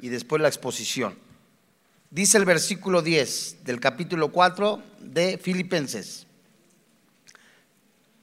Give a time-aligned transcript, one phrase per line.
[0.00, 1.14] y después la exposición.
[2.10, 6.26] Dice el versículo 10 del capítulo 4 de Filipenses.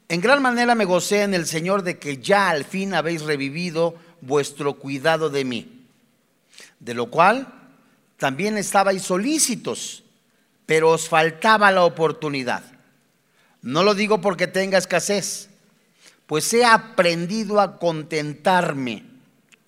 [0.08, 3.96] En gran manera me gocé en el Señor de que ya al fin habéis revivido
[4.22, 5.88] vuestro cuidado de mí,
[6.80, 7.48] de lo cual
[8.18, 10.04] también estabais solícitos,
[10.66, 12.64] pero os faltaba la oportunidad.
[13.62, 15.50] No lo digo porque tenga escasez,
[16.28, 19.04] pues he aprendido a contentarme,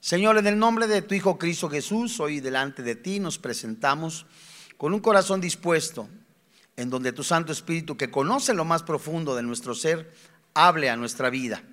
[0.00, 4.26] Señor, en el nombre de tu Hijo Cristo Jesús, hoy delante de ti nos presentamos
[4.76, 6.08] con un corazón dispuesto,
[6.76, 10.14] en donde tu Santo Espíritu, que conoce lo más profundo de nuestro ser,
[10.54, 11.64] hable a nuestra vida,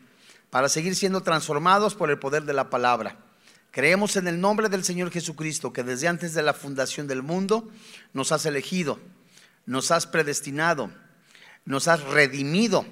[0.49, 3.19] para seguir siendo transformados por el poder de la palabra.
[3.69, 7.69] Creemos en el nombre del Señor Jesucristo, que desde antes de la fundación del mundo
[8.13, 8.99] nos has elegido,
[9.67, 10.89] nos has predestinado,
[11.63, 12.87] nos has redimido.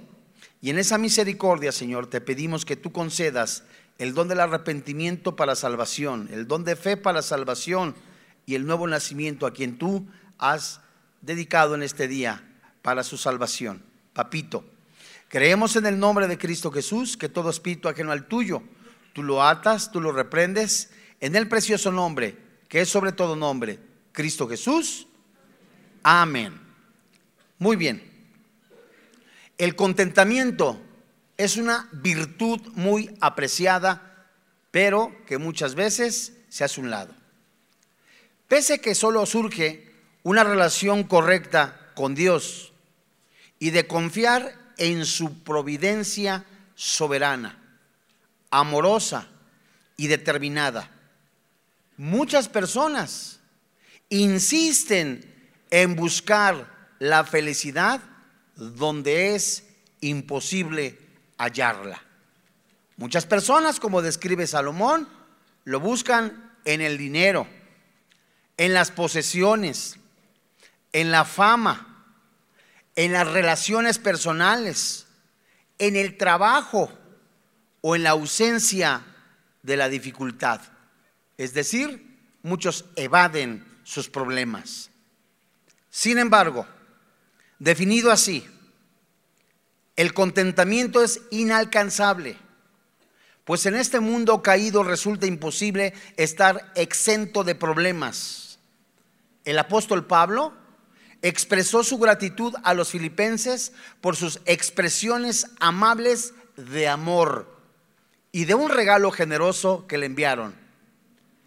[0.61, 3.63] Y en esa misericordia, Señor, te pedimos que tú concedas
[3.97, 7.95] el don del arrepentimiento para salvación, el don de fe para salvación
[8.45, 10.81] y el nuevo nacimiento a quien tú has
[11.21, 12.43] dedicado en este día
[12.81, 13.83] para su salvación.
[14.13, 14.65] Papito,
[15.29, 18.61] creemos en el nombre de Cristo Jesús, que todo espíritu ajeno al tuyo,
[19.13, 23.79] tú lo atas, tú lo reprendes, en el precioso nombre, que es sobre todo nombre,
[24.11, 25.07] Cristo Jesús.
[26.03, 26.59] Amén.
[27.57, 28.03] Muy bien.
[29.57, 30.81] El contentamiento
[31.37, 34.27] es una virtud muy apreciada,
[34.71, 37.13] pero que muchas veces se hace un lado.
[38.47, 39.91] Pese que solo surge
[40.23, 42.73] una relación correcta con Dios
[43.59, 47.59] y de confiar en su providencia soberana,
[48.51, 49.27] amorosa
[49.97, 50.89] y determinada.
[51.97, 53.39] Muchas personas
[54.09, 55.33] insisten
[55.69, 58.01] en buscar la felicidad
[58.55, 59.63] donde es
[60.01, 61.02] imposible
[61.37, 62.01] hallarla.
[62.97, 65.07] Muchas personas, como describe Salomón,
[65.65, 67.47] lo buscan en el dinero,
[68.57, 69.97] en las posesiones,
[70.91, 72.05] en la fama,
[72.95, 75.07] en las relaciones personales,
[75.79, 76.91] en el trabajo
[77.81, 79.01] o en la ausencia
[79.63, 80.61] de la dificultad.
[81.37, 84.91] Es decir, muchos evaden sus problemas.
[85.89, 86.67] Sin embargo,
[87.59, 88.47] definido así,
[89.95, 92.37] el contentamiento es inalcanzable,
[93.43, 98.59] pues en este mundo caído resulta imposible estar exento de problemas.
[99.45, 100.53] El apóstol Pablo
[101.21, 107.53] expresó su gratitud a los filipenses por sus expresiones amables de amor
[108.31, 110.55] y de un regalo generoso que le enviaron.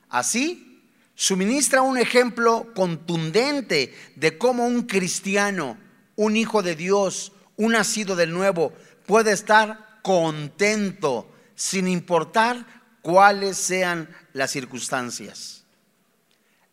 [0.09, 0.83] Así,
[1.15, 5.79] suministra un ejemplo contundente de cómo un cristiano,
[6.15, 8.73] un hijo de Dios, un nacido de nuevo
[9.07, 12.65] puede estar contento sin importar
[13.03, 15.65] cuáles sean las circunstancias.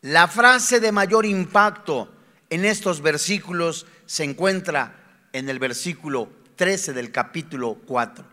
[0.01, 2.13] La frase de mayor impacto
[2.49, 8.25] en estos versículos se encuentra en el versículo 13 del capítulo 4.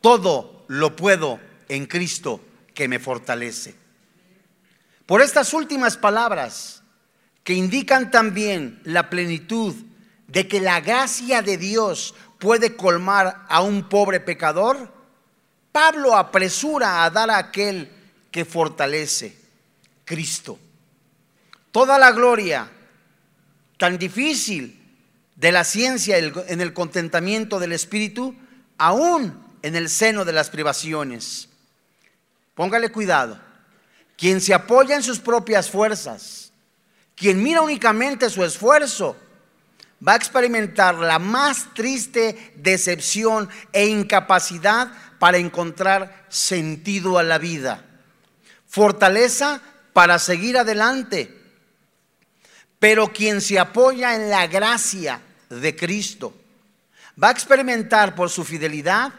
[0.00, 2.40] Todo lo puedo en Cristo
[2.74, 3.74] que me fortalece.
[5.06, 6.82] Por estas últimas palabras
[7.42, 9.74] que indican también la plenitud
[10.34, 14.92] de que la gracia de Dios puede colmar a un pobre pecador,
[15.70, 17.88] Pablo apresura a dar a aquel
[18.32, 19.38] que fortalece,
[20.04, 20.58] Cristo.
[21.70, 22.68] Toda la gloria
[23.78, 24.80] tan difícil
[25.36, 28.34] de la ciencia en el contentamiento del Espíritu,
[28.76, 31.48] aún en el seno de las privaciones.
[32.56, 33.38] Póngale cuidado.
[34.16, 36.52] Quien se apoya en sus propias fuerzas,
[37.14, 39.16] quien mira únicamente su esfuerzo,
[40.06, 47.84] va a experimentar la más triste decepción e incapacidad para encontrar sentido a la vida,
[48.66, 49.62] fortaleza
[49.92, 51.40] para seguir adelante.
[52.78, 56.34] Pero quien se apoya en la gracia de Cristo
[57.22, 59.14] va a experimentar por su fidelidad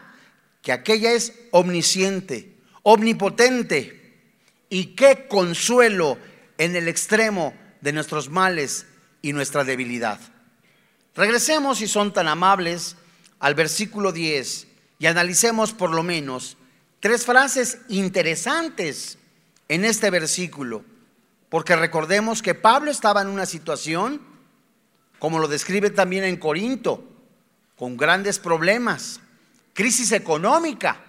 [0.62, 4.20] que aquella es omnisciente, omnipotente
[4.68, 6.18] y qué consuelo
[6.58, 8.86] en el extremo de nuestros males
[9.22, 10.20] y nuestra debilidad.
[11.16, 12.96] Regresemos, si son tan amables,
[13.40, 14.66] al versículo 10
[14.98, 16.56] y analicemos por lo menos
[17.00, 19.18] tres frases interesantes
[19.68, 20.84] en este versículo.
[21.48, 24.20] Porque recordemos que Pablo estaba en una situación,
[25.18, 27.04] como lo describe también en Corinto,
[27.76, 29.20] con grandes problemas,
[29.72, 31.02] crisis económica.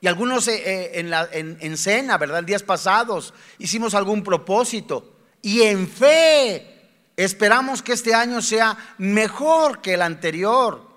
[0.00, 2.42] Y algunos eh, eh, en, la, en, cena, ¿verdad?
[2.42, 5.16] Días pasados hicimos algún propósito.
[5.40, 6.71] Y en fe
[7.16, 10.88] esperamos que este año sea mejor que el anterior,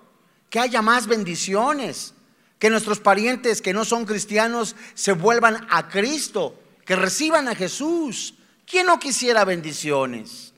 [0.50, 2.14] que haya más bendiciones,
[2.58, 8.34] que nuestros parientes que no son cristianos se vuelvan a Cristo, que reciban a Jesús.
[8.64, 10.54] ¿Quién no quisiera bendiciones?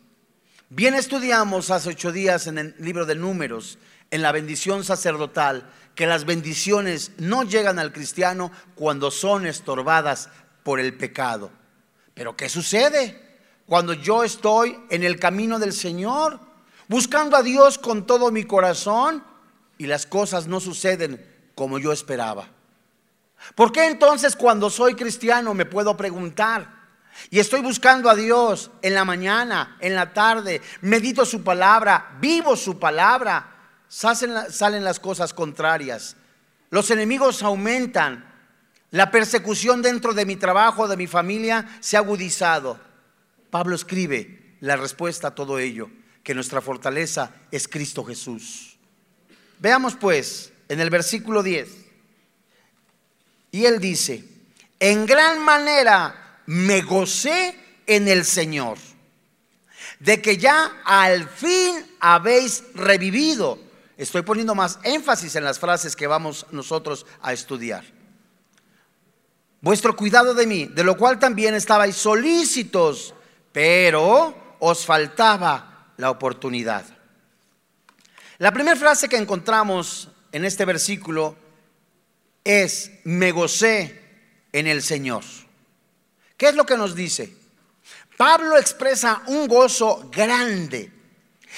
[0.70, 3.78] Bien estudiamos hace ocho días en el libro de números,
[4.10, 10.28] en la bendición sacerdotal, que las bendiciones no llegan al cristiano cuando son estorbadas
[10.62, 11.50] por el pecado.
[12.14, 13.27] Pero ¿qué sucede
[13.68, 16.40] cuando yo estoy en el camino del Señor,
[16.88, 19.22] buscando a Dios con todo mi corazón
[19.76, 21.24] y las cosas no suceden
[21.54, 22.48] como yo esperaba?
[23.54, 26.76] ¿Por qué entonces cuando soy cristiano me puedo preguntar?
[27.30, 32.56] Y estoy buscando a Dios en la mañana, en la tarde, medito su palabra, vivo
[32.56, 33.54] su palabra
[33.88, 36.16] salen, las cosas contrarias.
[36.70, 38.26] Los enemigos aumentan.
[38.90, 42.80] La persecución dentro de mi trabajo, de mi familia, se ha agudizado.
[43.50, 45.90] Pablo escribe la respuesta a todo ello,
[46.22, 48.78] que nuestra fortaleza es Cristo Jesús.
[49.58, 51.68] Veamos pues en el versículo 10.
[53.50, 54.24] Y él dice,
[54.78, 58.78] en gran manera me gocé en el Señor,
[60.00, 63.68] de que ya al fin habéis revivido
[63.98, 67.84] Estoy poniendo más énfasis en las frases que vamos nosotros a estudiar.
[69.60, 73.12] Vuestro cuidado de mí, de lo cual también estabais solícitos,
[73.58, 76.84] pero os faltaba la oportunidad.
[78.38, 81.34] La primera frase que encontramos en este versículo
[82.44, 84.00] es, me gocé
[84.52, 85.24] en el Señor.
[86.36, 87.34] ¿Qué es lo que nos dice?
[88.16, 90.92] Pablo expresa un gozo grande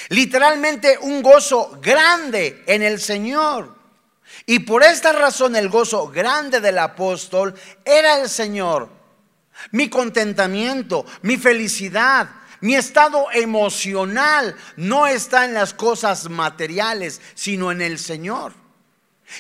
[0.09, 3.75] Literalmente un gozo grande en el Señor.
[4.47, 7.55] Y por esta razón el gozo grande del apóstol
[7.85, 9.00] era el Señor.
[9.71, 12.29] Mi contentamiento, mi felicidad,
[12.61, 18.53] mi estado emocional no está en las cosas materiales, sino en el Señor.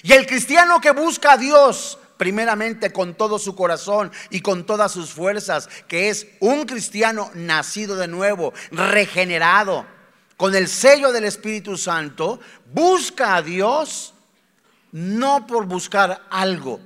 [0.02, 4.92] Y el cristiano que busca a Dios primeramente con todo su corazón y con todas
[4.92, 9.86] sus fuerzas, que es un cristiano nacido de nuevo, regenerado,
[10.36, 12.38] con el sello del Espíritu Santo,
[12.74, 14.12] busca a Dios
[14.92, 16.80] no por buscar algo,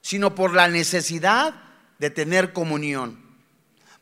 [0.00, 1.54] sino por la necesidad
[1.98, 3.18] de tener comunión.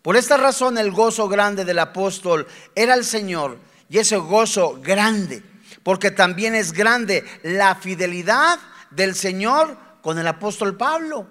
[0.03, 3.59] Por esta razón el gozo grande del apóstol era el Señor
[3.89, 5.43] y ese gozo grande,
[5.83, 8.59] porque también es grande la fidelidad
[8.91, 11.29] del Señor con el apóstol Pablo.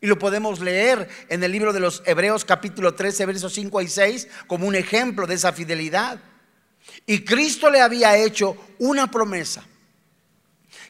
[0.00, 3.88] Y lo podemos leer en el libro de los Hebreos capítulo 13, versos 5 y
[3.88, 6.18] 6 como un ejemplo de esa fidelidad.
[7.06, 9.62] Y Cristo le había hecho una promesa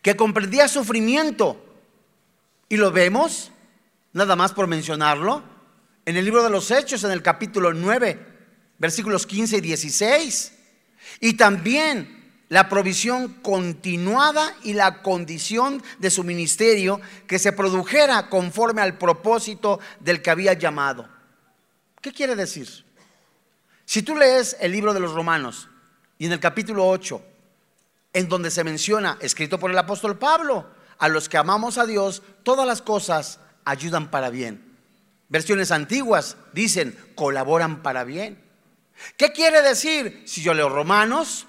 [0.02, 1.64] que comprendía sufrimiento.
[2.68, 3.50] Y lo vemos,
[4.12, 5.42] nada más por mencionarlo,
[6.04, 8.26] en el libro de los Hechos, en el capítulo 9,
[8.78, 10.52] versículos 15 y 16.
[11.20, 18.82] Y también la provisión continuada y la condición de su ministerio que se produjera conforme
[18.82, 21.08] al propósito del que había llamado.
[22.00, 22.84] ¿Qué quiere decir?
[23.84, 25.68] Si tú lees el libro de los Romanos,
[26.18, 27.22] y en el capítulo 8,
[28.12, 30.66] en donde se menciona, escrito por el apóstol Pablo,
[30.98, 33.40] a los que amamos a Dios, todas las cosas
[33.70, 34.64] ayudan para bien.
[35.28, 38.42] Versiones antiguas dicen, colaboran para bien.
[39.16, 40.24] ¿Qué quiere decir?
[40.26, 41.46] Si yo leo Romanos,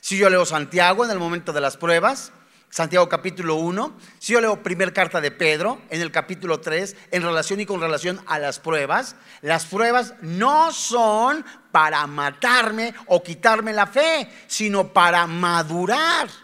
[0.00, 2.32] si yo leo Santiago en el momento de las pruebas,
[2.70, 7.22] Santiago capítulo 1, si yo leo primer carta de Pedro en el capítulo 3, en
[7.22, 13.72] relación y con relación a las pruebas, las pruebas no son para matarme o quitarme
[13.72, 16.43] la fe, sino para madurar.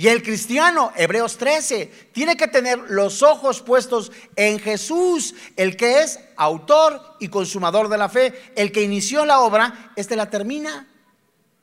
[0.00, 6.00] Y el cristiano, Hebreos 13, tiene que tener los ojos puestos en Jesús, el que
[6.00, 10.88] es autor y consumador de la fe, el que inició la obra, este la termina.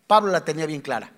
[0.06, 1.12] Pablo la tenía bien clara.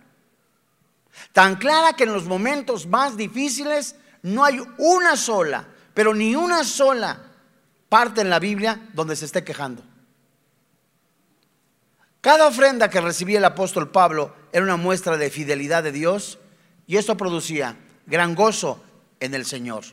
[1.33, 6.63] Tan clara que en los momentos más difíciles no hay una sola, pero ni una
[6.63, 7.21] sola
[7.89, 9.83] parte en la Biblia donde se esté quejando.
[12.21, 16.39] Cada ofrenda que recibía el apóstol Pablo era una muestra de fidelidad de Dios
[16.89, 17.77] y esto producía
[18.08, 18.81] gran gozo
[19.19, 19.84] en el Señor.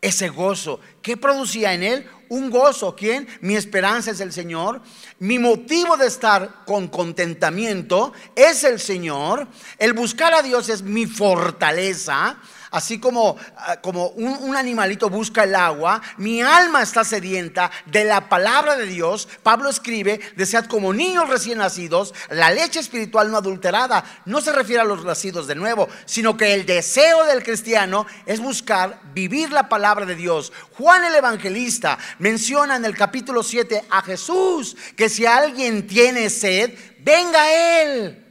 [0.00, 2.06] Ese gozo, ¿qué producía en él?
[2.30, 3.28] Un gozo, ¿quién?
[3.42, 4.80] Mi esperanza es el Señor.
[5.18, 9.46] Mi motivo de estar con contentamiento es el Señor.
[9.78, 12.38] El buscar a Dios es mi fortaleza.
[12.72, 18.30] Así como, ah, como un, animalito busca el agua, mi alma está sedienta de la
[18.30, 19.28] palabra de Dios.
[19.42, 24.02] Pablo escribe, desead como niños recién nacidos, la leche espiritual no adulterada.
[24.24, 28.40] No se refiere a los nacidos de nuevo, sino que el deseo del cristiano es
[28.40, 30.50] buscar vivir la palabra de Dios.
[30.78, 36.72] Juan el Evangelista menciona en el capítulo 7 a Jesús, que si alguien tiene sed,
[37.00, 37.52] venga
[37.82, 38.24] él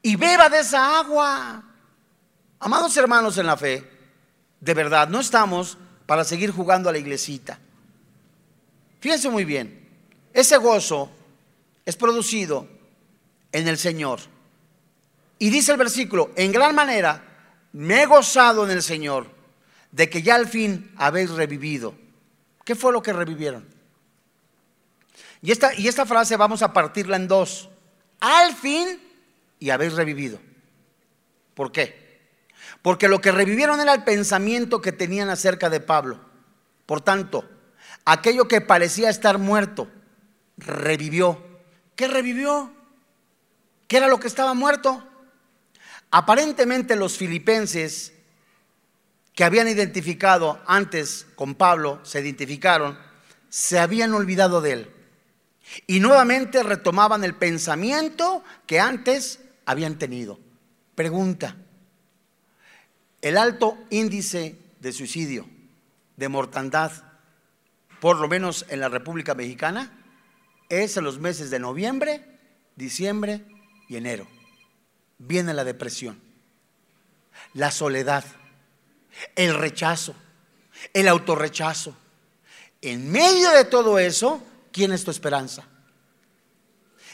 [0.00, 1.73] y beba de esa agua.
[2.64, 3.86] Amados hermanos en la fe,
[4.58, 7.58] de verdad, no estamos para seguir jugando a la iglesita.
[9.00, 9.86] Fíjense muy bien,
[10.32, 11.10] ese gozo
[11.84, 12.66] es producido
[13.52, 14.20] en el Señor.
[15.38, 17.22] Y dice el versículo, en gran manera
[17.74, 19.26] me he gozado en el Señor
[19.92, 21.94] de que ya al fin habéis revivido.
[22.64, 23.68] ¿Qué fue lo que revivieron?
[25.42, 27.68] Y esta, y esta frase vamos a partirla en dos.
[28.20, 28.98] Al fin
[29.60, 30.40] y habéis revivido.
[31.54, 32.03] ¿Por qué?
[32.84, 36.20] Porque lo que revivieron era el pensamiento que tenían acerca de Pablo.
[36.84, 37.48] Por tanto,
[38.04, 39.88] aquello que parecía estar muerto,
[40.58, 41.42] revivió.
[41.96, 42.74] ¿Qué revivió?
[43.88, 45.02] ¿Qué era lo que estaba muerto?
[46.10, 48.12] Aparentemente los filipenses
[49.34, 52.98] que habían identificado antes con Pablo, se identificaron,
[53.48, 54.90] se habían olvidado de él.
[55.86, 60.38] Y nuevamente retomaban el pensamiento que antes habían tenido.
[60.94, 61.56] Pregunta,
[63.24, 65.48] el alto índice de suicidio,
[66.18, 66.92] de mortandad,
[67.98, 69.98] por lo menos en la República Mexicana,
[70.68, 72.22] es en los meses de noviembre,
[72.76, 73.46] diciembre
[73.88, 74.26] y enero.
[75.16, 76.20] Viene la depresión,
[77.54, 78.26] la soledad,
[79.36, 80.14] el rechazo,
[80.92, 81.96] el autorrechazo.
[82.82, 85.64] En medio de todo eso, ¿quién es tu esperanza?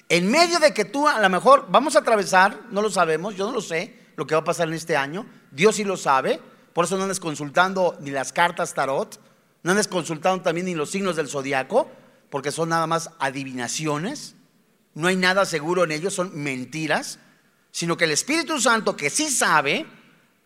[0.09, 3.47] En medio de que tú a lo mejor vamos a atravesar, no lo sabemos, yo
[3.47, 6.43] no lo sé, lo que va a pasar en este año, Dios sí lo sabe,
[6.75, 9.19] por eso no andes consultando ni las cartas tarot,
[9.62, 11.91] no andes consultando también ni los signos del zodiaco,
[12.29, 14.35] porque son nada más adivinaciones,
[14.93, 17.19] no hay nada seguro en ellos, son mentiras,
[17.71, 19.87] sino que el Espíritu Santo, que sí sabe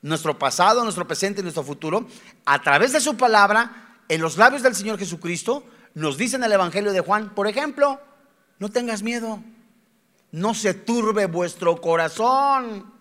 [0.03, 2.07] nuestro pasado, nuestro presente y nuestro futuro,
[2.45, 6.53] a través de su palabra, en los labios del Señor Jesucristo, nos dice en el
[6.53, 8.01] Evangelio de Juan, por ejemplo,
[8.61, 9.43] no tengas miedo,
[10.31, 12.94] no se turbe vuestro corazón.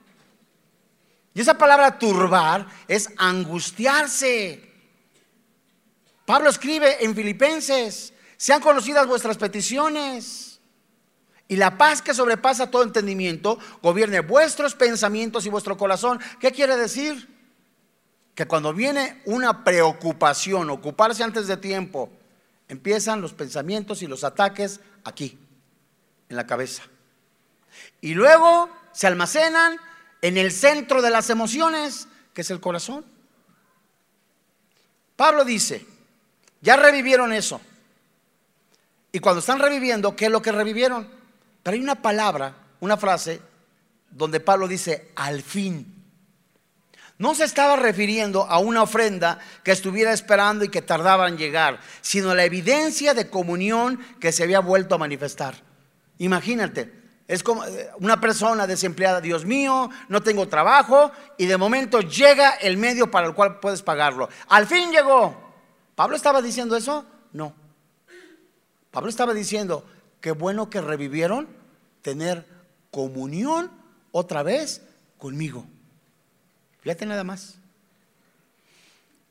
[1.33, 4.71] Y esa palabra turbar es angustiarse.
[6.25, 10.53] Pablo escribe en Filipenses, sean conocidas vuestras peticiones
[11.47, 16.19] y la paz que sobrepasa todo entendimiento gobierne vuestros pensamientos y vuestro corazón.
[16.39, 17.29] ¿Qué quiere decir?
[18.33, 22.09] Que cuando viene una preocupación, ocuparse antes de tiempo,
[22.67, 25.37] empiezan los pensamientos y los ataques aquí,
[26.29, 26.83] en la cabeza.
[28.01, 29.77] Y luego se almacenan
[30.23, 33.03] en el centro de las emociones, que es el corazón.
[35.17, 35.85] Pablo dice,
[36.61, 37.59] ya revivieron eso.
[39.11, 41.09] Y cuando están reviviendo, ¿qué es lo que revivieron?
[41.61, 43.41] Pero hay una palabra, una frase,
[44.11, 45.93] donde Pablo dice, al fin.
[47.17, 51.81] No se estaba refiriendo a una ofrenda que estuviera esperando y que tardaba en llegar,
[51.99, 55.55] sino a la evidencia de comunión que se había vuelto a manifestar.
[56.17, 62.01] Imagínate, es como eh, una persona desempleada, Dios mío, no tengo trabajo y de momento
[62.01, 64.29] llega el medio para el cual puedes pagarlo.
[64.49, 65.41] Al fin llegó.
[65.95, 67.05] ¿Pablo estaba diciendo eso?
[67.31, 67.53] No.
[68.91, 69.85] Pablo estaba diciendo,
[70.19, 71.47] qué bueno que revivieron
[72.01, 72.45] tener
[72.91, 73.71] comunión
[74.11, 74.81] otra vez
[75.17, 75.65] conmigo.
[76.81, 77.55] Fíjate nada más.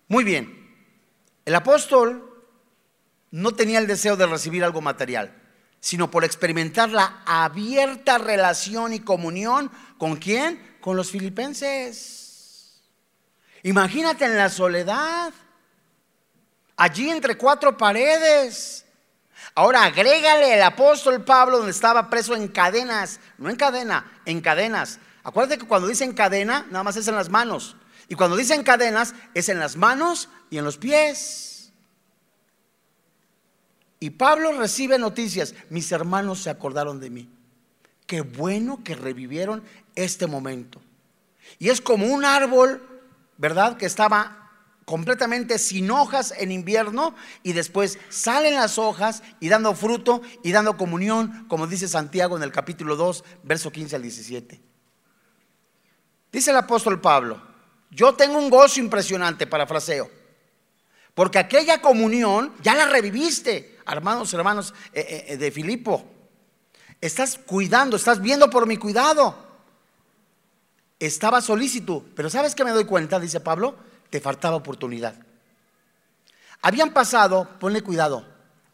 [0.09, 0.61] Muy bien.
[1.45, 2.43] El apóstol
[3.31, 5.42] no tenía el deseo de recibir algo material
[5.83, 10.79] sino por experimentar la abierta relación y comunión con quién?
[10.81, 12.81] Con los filipenses.
[13.65, 15.33] Imagínate en la soledad,
[16.77, 18.87] allí entre cuatro paredes.
[19.57, 25.01] Ahora agrégale el apóstol Pablo donde estaba preso en cadenas, no en cadena, en cadenas.
[25.25, 27.75] Acuérdate que cuando dicen cadena, nada más es en las manos.
[28.07, 31.52] Y cuando dicen cadenas, es en las manos y en los pies.
[34.03, 35.55] Y Pablo recibe noticias.
[35.71, 37.31] Mis hermanos se acordaron de mí.
[38.05, 39.63] Qué bueno que revivieron
[39.95, 40.83] este momento.
[41.61, 42.83] Y es como un árbol,
[43.39, 43.77] ¿verdad?
[43.77, 44.51] Que estaba
[44.87, 50.77] completamente sin hojas en invierno y después salen las hojas y dando fruto y dando
[50.77, 54.61] comunión, como dice Santiago en el capítulo 2, verso 15 al 17.
[56.33, 57.41] Dice el apóstol Pablo,
[57.89, 60.11] yo tengo un gozo impresionante, parafraseo,
[61.15, 66.05] porque aquella comunión ya la reviviste hermanos, hermanos eh, eh, eh, de Filipo,
[67.01, 69.51] estás cuidando, estás viendo por mi cuidado.
[70.99, 73.19] estaba solícito, pero ¿sabes qué me doy cuenta?
[73.19, 73.77] Dice Pablo,
[74.09, 75.17] te faltaba oportunidad.
[76.61, 78.25] Habían pasado, ponle cuidado,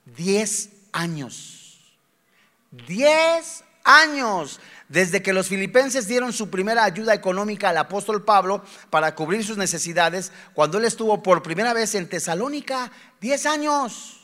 [0.05, 1.97] 10 años.
[2.71, 9.15] 10 años desde que los filipenses dieron su primera ayuda económica al apóstol Pablo para
[9.15, 12.91] cubrir sus necesidades, cuando él estuvo por primera vez en Tesalónica,
[13.21, 14.15] 10 años.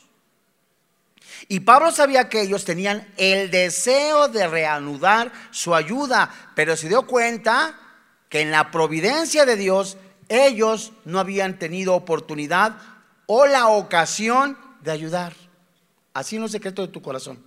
[1.47, 7.05] Y Pablo sabía que ellos tenían el deseo de reanudar su ayuda, pero se dio
[7.05, 7.79] cuenta
[8.29, 9.97] que en la providencia de Dios
[10.29, 12.77] ellos no habían tenido oportunidad
[13.27, 15.33] o la ocasión de ayudar.
[16.13, 17.43] Así en los secretos de tu corazón.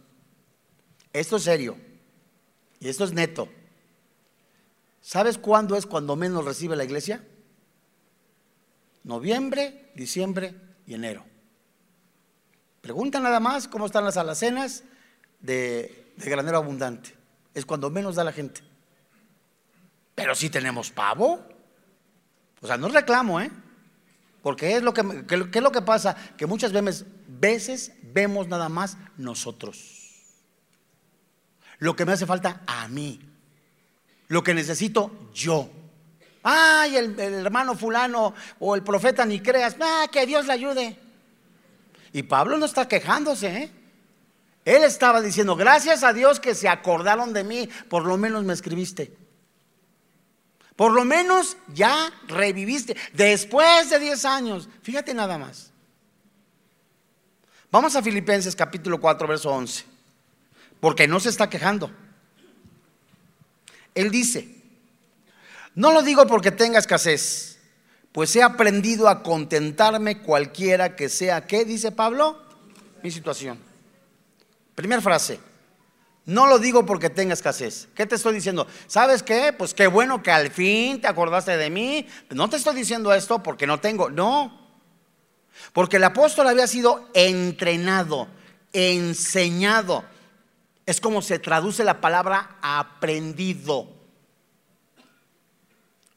[1.12, 1.87] Esto es serio
[2.80, 3.48] y esto es neto.
[5.00, 7.24] ¿Sabes cuándo es cuando menos recibe la iglesia?
[9.04, 10.54] Noviembre, diciembre
[10.86, 11.24] y enero.
[12.80, 14.84] Pregunta nada más cómo están las alacenas
[15.40, 17.14] de, granero abundante.
[17.54, 18.60] Es cuando menos da la gente.
[20.14, 21.42] Pero si tenemos pavo.
[22.60, 23.50] O sea, no reclamo, ¿eh?
[24.42, 25.02] Porque es lo que,
[25.52, 29.97] es lo que pasa, que muchas veces, veces vemos nada más nosotros.
[31.78, 33.20] Lo que me hace falta a mí.
[34.28, 35.70] Lo que necesito yo.
[36.42, 39.76] Ay, el, hermano fulano o el profeta ni creas.
[39.80, 40.98] Ah, que Dios le ayude.
[42.12, 43.72] Y Pablo no está quejándose, ¿eh?
[44.64, 48.52] Él estaba diciendo, gracias a Dios que se acordaron de mí, por lo menos me
[48.52, 49.16] escribiste.
[50.76, 54.68] Por lo menos ya reviviste después de 10 años.
[54.82, 55.72] Fíjate nada más.
[57.70, 59.84] Vamos a Filipenses capítulo 4, verso 11.
[60.80, 61.90] Porque no se está quejando.
[63.94, 64.48] Él dice,
[65.74, 67.58] no lo digo porque tenga escasez,
[68.12, 72.40] pues he aprendido a contentarme cualquiera que sea, ¿qué dice Pablo?
[73.02, 73.58] Mi situación.
[74.74, 75.40] Primera frase,
[76.28, 77.88] no lo digo porque tenga escasez.
[77.94, 78.66] ¿Qué te estoy diciendo?
[78.86, 79.54] ¿Sabes qué?
[79.56, 82.06] Pues qué bueno que al fin te acordaste de mí.
[82.28, 84.10] No te estoy diciendo esto porque no tengo.
[84.10, 84.68] No.
[85.72, 88.28] Porque el apóstol había sido entrenado,
[88.74, 90.04] enseñado.
[90.88, 93.90] Es como se traduce la palabra aprendido.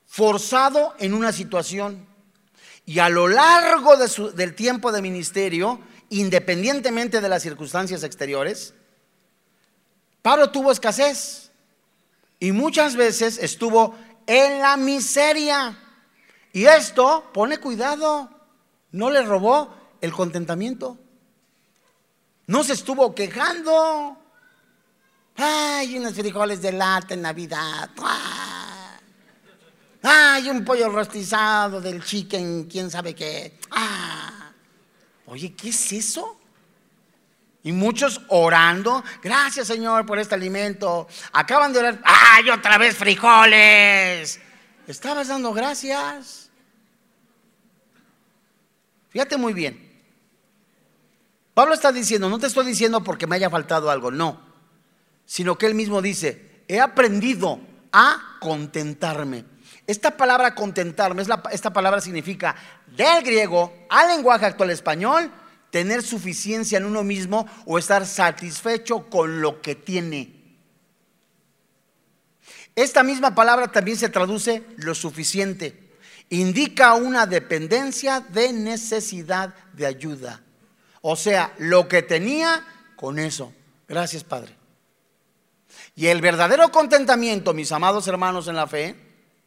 [0.08, 2.07] Forzado en una situación.
[2.86, 8.74] Y a lo largo del tiempo de ministerio, independientemente de las circunstancias exteriores,
[10.22, 11.51] Pablo tuvo escasez
[12.40, 13.94] y muchas veces estuvo
[14.25, 15.77] en la miseria.
[16.53, 18.29] Y esto, pone cuidado,
[18.94, 20.98] no le robó el contentamiento.
[22.48, 24.21] No se estuvo quejando.
[25.44, 27.90] Ay, unos frijoles de lata en Navidad.
[30.04, 33.58] Ay, un pollo rostizado del chicken, quién sabe qué.
[35.25, 36.38] Oye, ¿qué es eso?
[37.64, 41.08] Y muchos orando, gracias Señor por este alimento.
[41.34, 44.40] Acaban de orar, ¡ay, otra vez frijoles!
[44.86, 46.51] Estabas dando gracias.
[49.10, 49.90] Fíjate muy bien.
[51.56, 54.50] Pablo está diciendo, no te estoy diciendo porque me haya faltado algo, no.
[55.31, 57.61] Sino que él mismo dice, he aprendido
[57.94, 59.46] a contentarme.
[59.87, 62.53] Esta palabra contentarme, esta palabra significa
[62.98, 65.31] del griego al lenguaje actual español,
[65.70, 70.35] tener suficiencia en uno mismo o estar satisfecho con lo que tiene.
[72.75, 75.94] Esta misma palabra también se traduce lo suficiente.
[76.29, 80.41] Indica una dependencia de necesidad de ayuda.
[81.01, 82.65] O sea, lo que tenía
[82.98, 83.53] con eso.
[83.87, 84.59] Gracias, Padre.
[85.96, 88.96] Y el verdadero contentamiento, mis amados hermanos en la fe,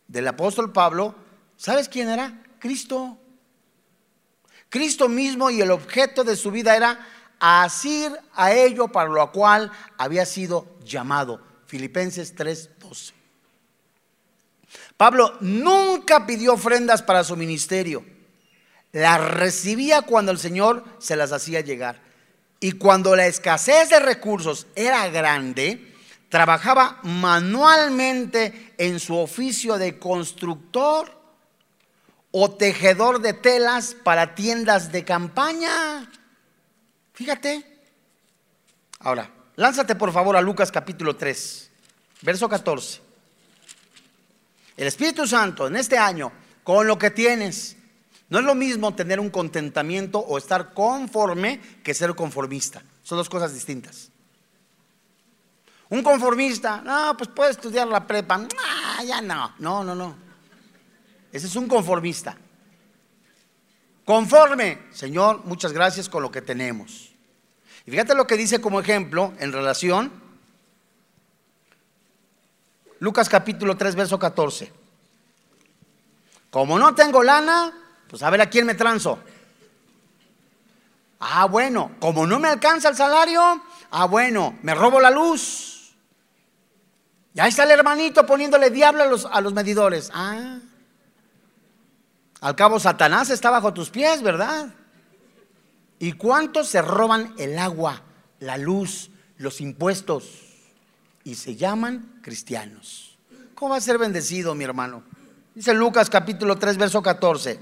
[0.07, 1.14] del apóstol Pablo,
[1.57, 2.42] ¿sabes quién era?
[2.59, 3.18] Cristo.
[4.68, 7.07] Cristo mismo y el objeto de su vida era
[7.38, 11.40] asir a ello para lo cual había sido llamado.
[11.66, 13.12] Filipenses 3:12.
[14.96, 18.04] Pablo nunca pidió ofrendas para su ministerio.
[18.92, 22.00] Las recibía cuando el Señor se las hacía llegar.
[22.61, 25.93] Y cuando la escasez de recursos era grande,
[26.34, 31.08] trabajaba manualmente en su oficio de constructor
[32.32, 36.10] o tejedor de telas para tiendas de campaña.
[37.12, 37.80] Fíjate.
[38.98, 41.70] Ahora, lánzate por favor a Lucas capítulo 3,
[42.22, 43.00] verso 14.
[44.76, 46.32] El Espíritu Santo en este año,
[46.64, 47.76] con lo que tienes,
[48.28, 52.82] no es lo mismo tener un contentamiento o estar conforme que ser conformista.
[53.04, 54.10] Son dos cosas distintas.
[55.94, 60.16] Un conformista, no, pues puede estudiar la prepa, ah, ya no, no, no, no.
[61.30, 62.37] Ese es un conformista.
[64.04, 67.12] Conforme, Señor, muchas gracias con lo que tenemos.
[67.87, 70.11] Y fíjate lo que dice como ejemplo en relación
[72.98, 74.72] Lucas capítulo 3, verso 14.
[76.50, 77.72] Como no tengo lana,
[78.09, 79.20] pues a ver a quién me transo.
[81.20, 85.73] Ah, bueno, como no me alcanza el salario, ah, bueno, me robo la luz.
[87.34, 90.10] Y ahí está el hermanito poniéndole diablo a los, a los medidores.
[90.14, 90.60] Ah,
[92.40, 94.72] al cabo Satanás está bajo tus pies, ¿verdad?
[95.98, 98.02] ¿Y cuántos se roban el agua,
[98.38, 100.42] la luz, los impuestos?
[101.24, 103.18] Y se llaman cristianos.
[103.54, 105.02] ¿Cómo va a ser bendecido, mi hermano?
[105.54, 107.58] Dice Lucas capítulo 3, verso 14.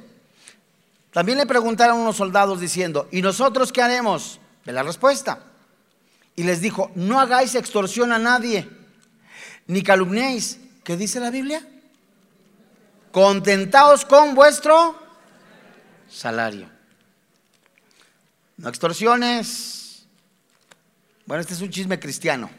[1.13, 4.41] También le preguntaron unos soldados diciendo, ¿y nosotros qué haremos?
[4.65, 5.45] Ve la respuesta.
[6.35, 8.69] Y les dijo, no hagáis extorsión a nadie,
[9.67, 10.59] ni calumniéis.
[10.85, 11.67] ¿Qué dice la Biblia?
[13.13, 14.99] Contentaos con vuestro
[16.09, 16.69] salario.
[18.57, 20.07] No extorsiones.
[21.27, 22.51] Bueno, este es un chisme cristiano.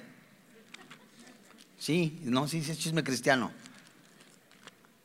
[1.77, 3.51] Sí, no, sí, sí es chisme cristiano.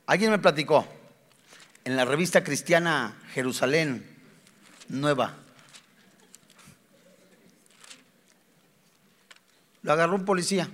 [0.07, 0.87] Alguien me platicó
[1.85, 4.05] en la revista cristiana Jerusalén
[4.89, 5.37] Nueva.
[9.83, 10.69] Lo agarró un policía.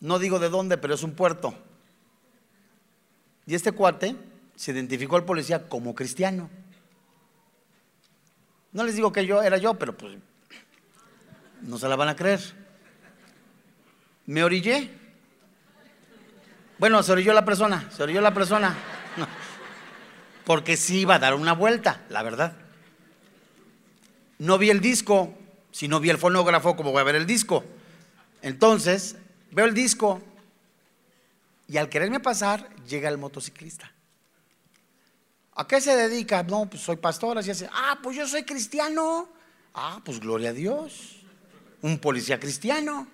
[0.00, 1.54] No digo de dónde, pero es un puerto.
[3.46, 4.16] Y este cuate
[4.56, 6.50] se identificó al policía como cristiano.
[8.72, 10.16] No les digo que yo era yo, pero pues
[11.62, 12.40] no se la van a creer.
[14.26, 14.90] Me orillé.
[16.78, 18.76] Bueno, se orilló la persona, se orilló la persona.
[20.44, 22.56] Porque sí iba a dar una vuelta, la verdad.
[24.38, 25.34] No vi el disco,
[25.72, 27.64] si no vi el fonógrafo, ¿cómo voy a ver el disco?
[28.42, 29.16] Entonces,
[29.50, 30.20] veo el disco
[31.68, 33.90] y al quererme pasar, llega el motociclista.
[35.54, 36.42] ¿A qué se dedica?
[36.42, 37.68] No, pues soy pastor, así hace.
[37.72, 39.28] Ah, pues yo soy cristiano.
[39.74, 41.16] Ah, pues gloria a Dios.
[41.82, 43.08] Un policía cristiano.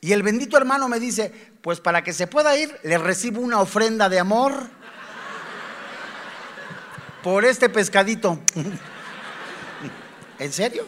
[0.00, 3.60] Y el bendito hermano me dice, pues para que se pueda ir, le recibo una
[3.60, 4.70] ofrenda de amor
[7.22, 8.40] por este pescadito.
[10.38, 10.86] ¿En serio?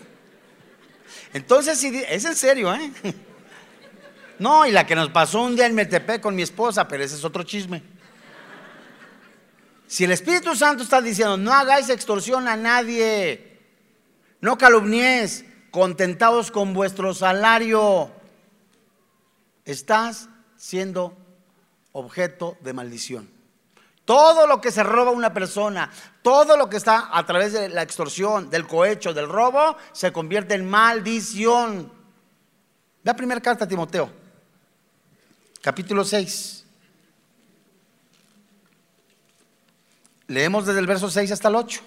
[1.34, 2.90] Entonces, es en serio, ¿eh?
[4.42, 7.14] No, y la que nos pasó un día en Metepec con mi esposa, pero ese
[7.14, 7.80] es otro chisme.
[9.86, 13.60] Si el Espíritu Santo está diciendo, no hagáis extorsión a nadie,
[14.40, 18.10] no calumnies, contentados con vuestro salario,
[19.64, 21.16] estás siendo
[21.92, 23.30] objeto de maldición.
[24.04, 25.88] Todo lo que se roba una persona,
[26.22, 30.54] todo lo que está a través de la extorsión, del cohecho, del robo, se convierte
[30.54, 31.92] en maldición.
[33.04, 34.21] La primera carta a Timoteo,
[35.62, 36.64] capítulo 6.
[40.26, 41.80] Leemos desde el verso 6 hasta el 8.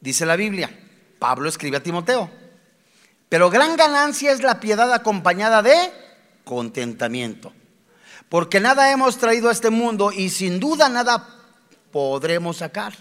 [0.00, 0.70] Dice la Biblia,
[1.18, 2.30] Pablo escribe a Timoteo,
[3.28, 5.74] pero gran ganancia es la piedad acompañada de
[6.44, 7.52] contentamiento,
[8.28, 11.26] porque nada hemos traído a este mundo y sin duda nada
[11.90, 12.92] podremos sacar.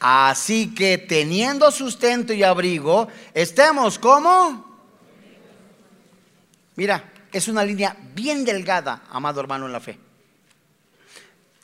[0.00, 4.73] Así que teniendo sustento y abrigo, estemos como...
[6.76, 9.98] Mira, es una línea bien delgada, amado hermano en la fe.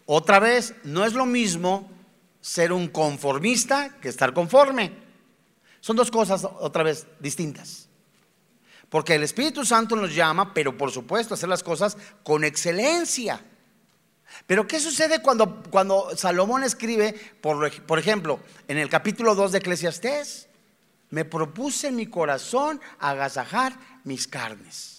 [0.06, 1.88] Otra vez, no es lo mismo
[2.40, 4.92] ser un conformista que estar conforme.
[5.80, 7.88] Son dos cosas otra vez distintas.
[8.88, 13.40] Porque el Espíritu Santo nos llama, pero por supuesto, hacer las cosas con excelencia.
[14.46, 19.58] Pero ¿qué sucede cuando, cuando Salomón escribe, por, por ejemplo, en el capítulo 2 de
[19.58, 20.48] Eclesiastés?
[21.10, 24.89] Me propuse en mi corazón agasajar mis carnes.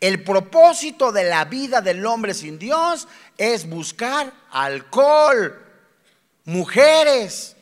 [0.00, 5.60] El propósito de la vida del hombre sin Dios es buscar alcohol,
[6.44, 7.56] mujeres,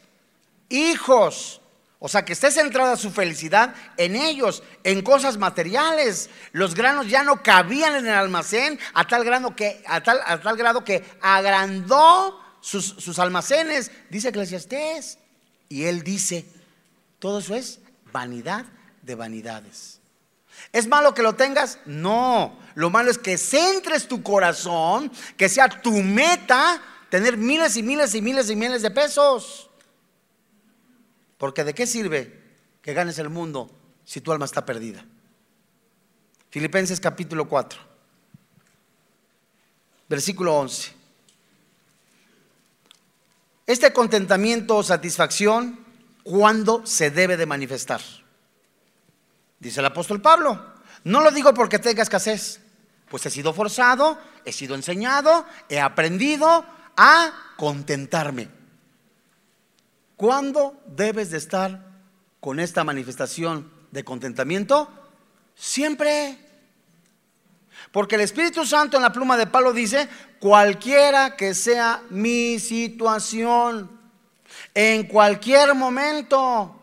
[0.68, 1.60] hijos.
[1.98, 6.28] O sea, que esté centrada su felicidad en ellos, en cosas materiales.
[6.52, 10.38] Los granos ya no cabían en el almacén a tal grado que, a tal, a
[10.38, 15.18] tal grado que agrandó sus, sus almacenes, dice Eclesiastés.
[15.68, 16.46] Y él dice,
[17.18, 17.80] todo eso es
[18.12, 18.66] vanidad
[19.02, 19.95] de vanidades.
[20.72, 21.79] ¿Es malo que lo tengas?
[21.87, 22.59] No.
[22.74, 28.14] Lo malo es que centres tu corazón, que sea tu meta tener miles y miles
[28.14, 29.70] y miles y miles de pesos.
[31.38, 32.42] Porque ¿de qué sirve
[32.83, 33.70] que ganes el mundo
[34.05, 35.05] si tu alma está perdida?
[36.50, 37.81] Filipenses capítulo 4,
[40.09, 40.94] versículo 11.
[43.66, 45.85] Este contentamiento o satisfacción,
[46.22, 48.00] ¿cuándo se debe de manifestar?
[49.58, 52.60] Dice el apóstol Pablo, no lo digo porque tenga escasez,
[53.08, 56.64] pues he sido forzado, he sido enseñado, he aprendido
[56.96, 58.48] a contentarme.
[60.16, 61.84] ¿Cuándo debes de estar
[62.40, 64.90] con esta manifestación de contentamiento?
[65.54, 66.38] Siempre.
[67.92, 73.90] Porque el Espíritu Santo en la pluma de palo dice, cualquiera que sea mi situación,
[74.74, 76.75] en cualquier momento.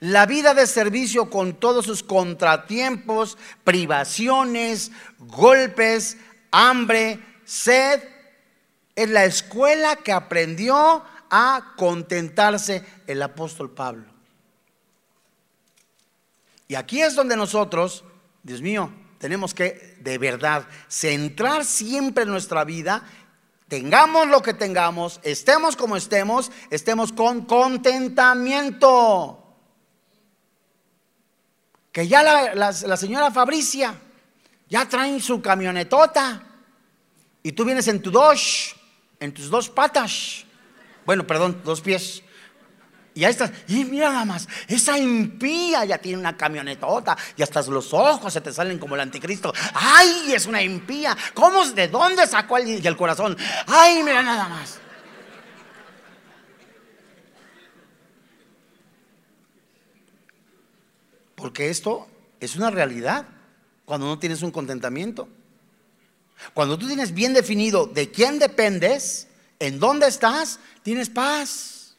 [0.00, 6.16] La vida de servicio con todos sus contratiempos, privaciones, golpes,
[6.50, 8.02] hambre, sed,
[8.94, 14.04] es la escuela que aprendió a contentarse el apóstol Pablo.
[16.68, 18.04] Y aquí es donde nosotros,
[18.42, 23.04] Dios mío, tenemos que de verdad centrar siempre nuestra vida,
[23.68, 29.43] tengamos lo que tengamos, estemos como estemos, estemos con contentamiento.
[31.94, 33.94] Que ya la, señora Fabricia
[34.68, 36.42] ya traen su camionetota
[37.40, 38.74] y tú vienes en tu dos,
[39.20, 40.44] en tus dos patas,
[41.06, 42.24] bueno, perdón, dos pies.
[43.14, 47.62] Y ahí estás, y mira nada más, esa impía ya tiene una camionetota y hasta
[47.62, 49.54] los ojos se te salen como el anticristo.
[49.72, 51.16] ¡Ay, es una impía!
[51.32, 53.38] ¿Cómo, de dónde sacó el, el corazón?
[53.68, 54.80] ¡Ay, mira nada más!
[61.44, 62.08] Porque esto
[62.40, 63.26] es una realidad
[63.84, 65.28] cuando no tienes un contentamiento.
[66.54, 69.28] Cuando tú tienes bien definido de quién dependes,
[69.58, 71.96] en dónde estás, tienes paz.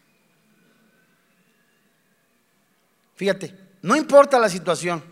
[3.13, 5.03] Fíjate, no importa la situación,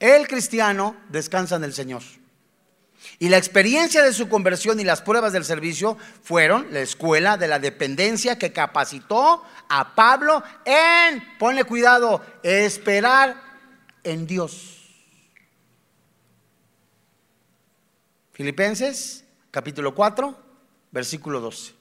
[0.00, 2.02] el cristiano descansa en el Señor.
[3.20, 7.46] Y la experiencia de su conversión y las pruebas del servicio fueron la escuela de
[7.46, 13.36] la dependencia que capacitó a Pablo en, ponle cuidado, esperar
[14.02, 14.78] en Dios.
[18.32, 20.36] Filipenses capítulo 4,
[20.90, 21.74] versículo 12.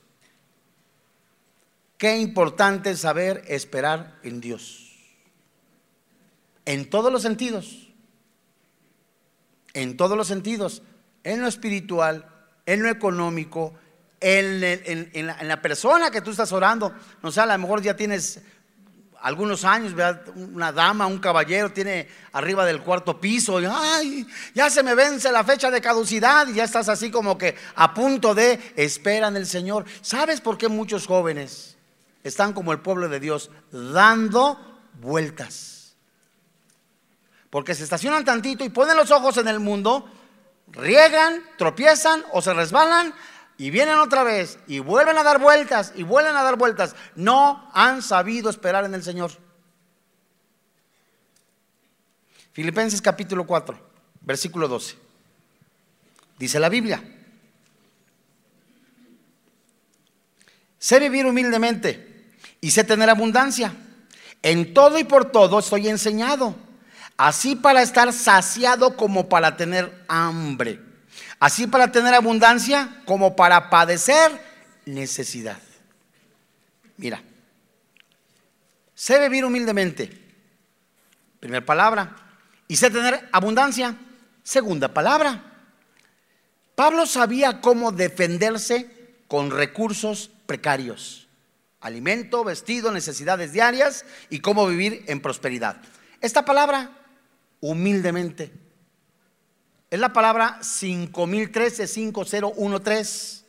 [1.98, 4.90] Qué importante saber esperar en Dios
[6.70, 7.88] en todos los sentidos,
[9.74, 10.84] en todos los sentidos,
[11.24, 12.26] en lo espiritual,
[12.66, 13.74] en lo económico,
[14.20, 16.94] en, la, persona que tú estás orando.
[17.22, 18.42] No sé, a lo mejor ya tienes
[19.22, 19.94] algunos años,
[20.36, 25.32] una dama, un caballero tiene arriba del cuarto piso, y, ay, ya se me vence
[25.32, 29.38] la fecha de caducidad y ya estás así como que a punto de esperar en
[29.38, 29.86] el Señor.
[30.02, 31.78] ¿Sabes por qué muchos jóvenes
[32.24, 34.58] están como el pueblo de Dios dando
[35.02, 35.96] vueltas?
[37.50, 40.10] Porque se estacionan tantito y ponen los ojos en el mundo,
[40.74, 43.14] riegan, tropiezan o se resbalan
[43.58, 46.96] y vienen otra vez y vuelven a dar vueltas y vuelven a dar vueltas.
[47.16, 49.32] No han sabido esperar en el Señor.
[52.54, 53.80] Filipenses capítulo 4,
[54.22, 54.96] versículo 12.
[56.38, 57.04] Dice la Biblia.
[60.78, 63.76] Sé vivir humildemente y sé tener abundancia.
[64.42, 66.56] En todo y por todo estoy enseñado
[67.20, 70.80] así para estar saciado como para tener hambre,
[71.38, 74.32] así para tener abundancia como para padecer
[74.86, 75.60] necesidad.
[76.96, 77.22] Mira,
[78.96, 80.18] sé vivir humildemente,
[81.42, 82.16] primera palabra,
[82.70, 83.98] y sé tener abundancia,
[84.42, 85.44] segunda palabra.
[86.74, 91.28] Pablo sabía cómo defenderse con recursos precarios,
[91.82, 95.82] alimento, vestido, necesidades diarias y cómo vivir en prosperidad.
[96.22, 96.96] Esta palabra
[97.62, 98.52] humildemente.
[99.90, 103.46] Es la palabra 5013, 5013.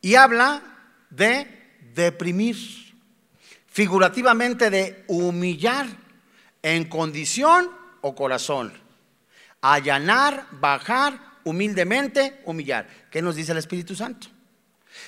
[0.00, 0.62] Y habla
[1.10, 1.46] de
[1.94, 2.56] deprimir,
[3.66, 5.86] figurativamente de humillar
[6.62, 7.70] en condición
[8.00, 8.72] o corazón.
[9.60, 12.88] Allanar, bajar, humildemente, humillar.
[13.10, 14.26] ¿Qué nos dice el Espíritu Santo?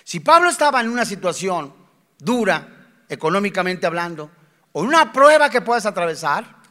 [0.05, 1.75] Si Pablo estaba en una situación
[2.19, 2.69] dura,
[3.09, 4.31] económicamente hablando,
[4.73, 6.64] o una prueba que puedas atravesar,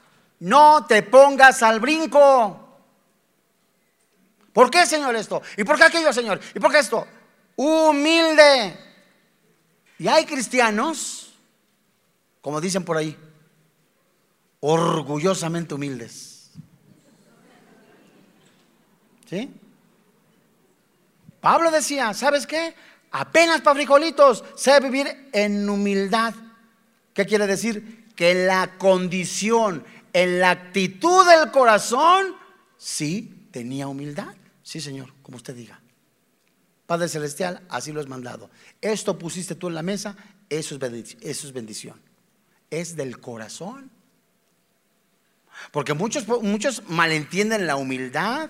[0.43, 2.59] no te pongas al brinco.
[4.51, 5.41] ¿Por qué, Señor, esto?
[5.57, 6.39] ¿Y por qué aquello, Señor?
[6.53, 7.07] ¿Y por qué esto?
[7.55, 8.77] Humilde.
[9.97, 11.33] Y hay cristianos,
[12.41, 13.17] como dicen por ahí,
[14.59, 16.51] orgullosamente humildes.
[19.29, 19.49] ¿Sí?
[21.39, 22.75] Pablo decía, ¿sabes qué?
[23.11, 26.33] Apenas para frijolitos, sé vivir en humildad.
[27.13, 28.11] ¿Qué quiere decir?
[28.15, 32.35] Que la condición, en la actitud del corazón,
[32.77, 34.33] sí tenía humildad.
[34.61, 35.79] Sí, Señor, como usted diga.
[36.85, 38.49] Padre Celestial, así lo has mandado.
[38.81, 40.15] Esto pusiste tú en la mesa,
[40.49, 41.99] eso es bendición.
[42.69, 43.91] es del corazón.
[45.71, 48.49] Porque muchos, muchos malentienden la humildad.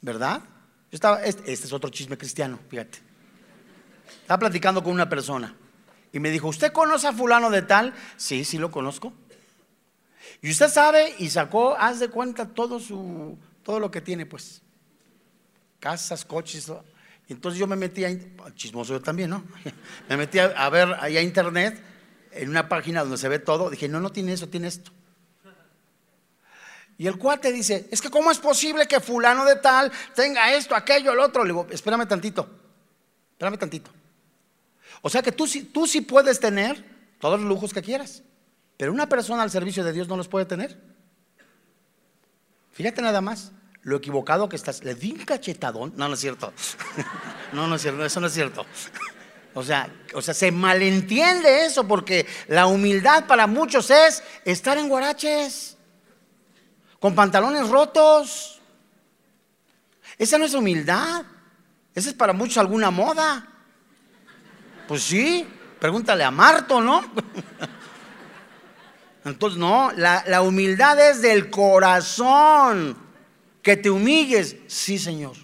[0.00, 0.42] ¿Verdad?
[0.90, 2.98] estaba, este, este es otro chisme cristiano, fíjate.
[4.22, 5.54] Estaba platicando con una persona
[6.12, 7.94] y me dijo, ¿usted conoce a fulano de tal?
[8.16, 9.12] Sí, sí lo conozco.
[10.42, 14.62] Y usted sabe y sacó, haz de cuenta todo su, todo lo que tiene, pues.
[15.80, 16.70] Casas, coches.
[17.28, 18.10] Entonces yo me metí a,
[18.54, 19.44] chismoso yo también, ¿no?
[20.08, 21.82] Me metí a, ver ahí a internet,
[22.32, 23.70] en una página donde se ve todo.
[23.70, 24.92] Dije, no, no tiene eso, tiene esto.
[26.98, 30.74] Y el cuate dice, es que ¿cómo es posible que fulano de tal tenga esto,
[30.74, 31.44] aquello, el otro?
[31.44, 32.48] Le digo, espérame tantito,
[33.32, 33.90] espérame tantito.
[35.02, 36.82] O sea que tú, tú sí puedes tener
[37.20, 38.22] todos los lujos que quieras,
[38.76, 40.78] pero una persona al servicio de Dios no los puede tener.
[42.72, 44.84] Fíjate nada más lo equivocado que estás.
[44.84, 45.94] Le di un cachetadón.
[45.96, 46.52] No, no es cierto.
[47.52, 48.66] No, no es cierto, eso no es cierto.
[49.54, 54.88] O sea, o sea, se malentiende eso porque la humildad para muchos es estar en
[54.88, 55.76] guaraches,
[56.98, 58.60] con pantalones rotos.
[60.18, 61.24] Esa no es humildad.
[61.94, 63.48] Esa es para muchos alguna moda.
[64.88, 67.00] Pues sí, pregúntale a Marto, ¿no?
[69.26, 72.96] Entonces, no, la, la humildad es del corazón.
[73.60, 75.36] Que te humilles, sí, Señor.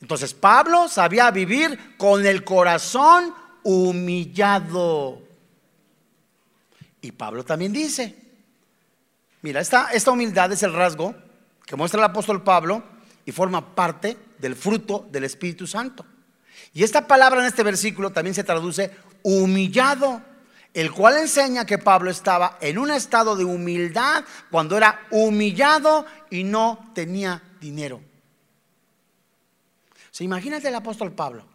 [0.00, 5.22] Entonces, Pablo sabía vivir con el corazón humillado.
[7.02, 8.16] Y Pablo también dice,
[9.42, 11.14] mira, esta, esta humildad es el rasgo
[11.66, 12.82] que muestra el apóstol Pablo
[13.24, 16.06] y forma parte del fruto del Espíritu Santo.
[16.72, 18.90] Y esta palabra en este versículo también se traduce
[19.22, 20.22] humillado,
[20.76, 26.44] el cual enseña que Pablo estaba en un estado de humildad cuando era humillado y
[26.44, 28.02] no tenía dinero.
[30.10, 31.46] Se imagínate el apóstol Pablo,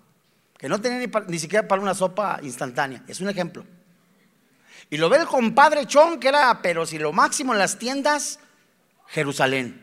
[0.58, 3.64] que no tenía ni, ni, siquiera para una sopa instantánea, es un ejemplo.
[4.90, 8.40] Y lo ve el compadre Chon, que era, pero si lo máximo en las tiendas,
[9.06, 9.80] Jerusalén.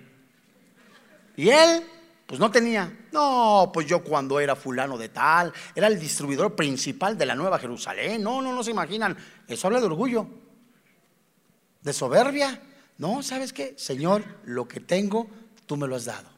[1.37, 1.85] Y él
[2.27, 2.92] pues no tenía.
[3.12, 7.59] No, pues yo cuando era fulano de tal, era el distribuidor principal de la Nueva
[7.59, 8.23] Jerusalén.
[8.23, 9.16] No, no, no se imaginan.
[9.47, 10.27] Eso habla de orgullo,
[11.83, 12.61] de soberbia.
[12.99, 13.75] No, ¿sabes qué?
[13.77, 15.29] Señor, lo que tengo,
[15.66, 16.29] tú me lo has dado.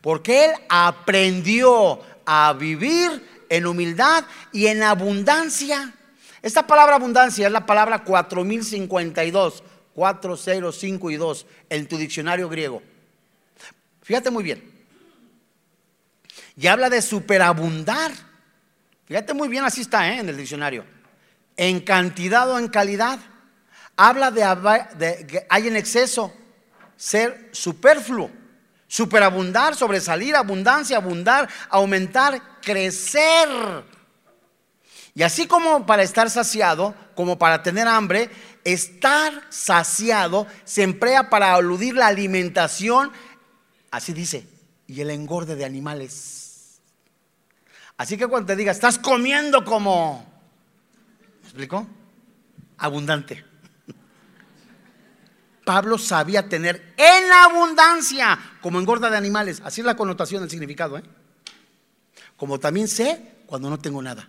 [0.00, 5.94] Porque Él aprendió a vivir en humildad y en abundancia.
[6.40, 9.62] Esta palabra abundancia es la palabra 4052,
[9.94, 12.82] 405 y 2 en tu diccionario griego.
[14.02, 14.71] Fíjate muy bien.
[16.56, 18.12] Y habla de superabundar.
[19.06, 20.20] Fíjate muy bien, así está ¿eh?
[20.20, 20.84] en el diccionario.
[21.56, 23.18] En cantidad o en calidad.
[23.96, 26.32] Habla de, que hay en exceso,
[26.96, 28.30] ser superfluo,
[28.86, 33.48] superabundar, sobresalir, abundancia, abundar, aumentar, crecer.
[35.14, 38.30] Y así como para estar saciado, como para tener hambre,
[38.64, 43.12] estar saciado se emplea para aludir la alimentación,
[43.90, 44.46] así dice,
[44.86, 46.41] y el engorde de animales.
[47.96, 50.24] Así que cuando te diga, estás comiendo como,
[51.40, 51.86] ¿me explicó?
[52.78, 53.44] Abundante.
[55.64, 59.62] Pablo sabía tener en abundancia como engorda de animales.
[59.64, 60.98] Así es la connotación, el significado.
[60.98, 61.02] ¿eh?
[62.36, 64.28] Como también sé cuando no tengo nada.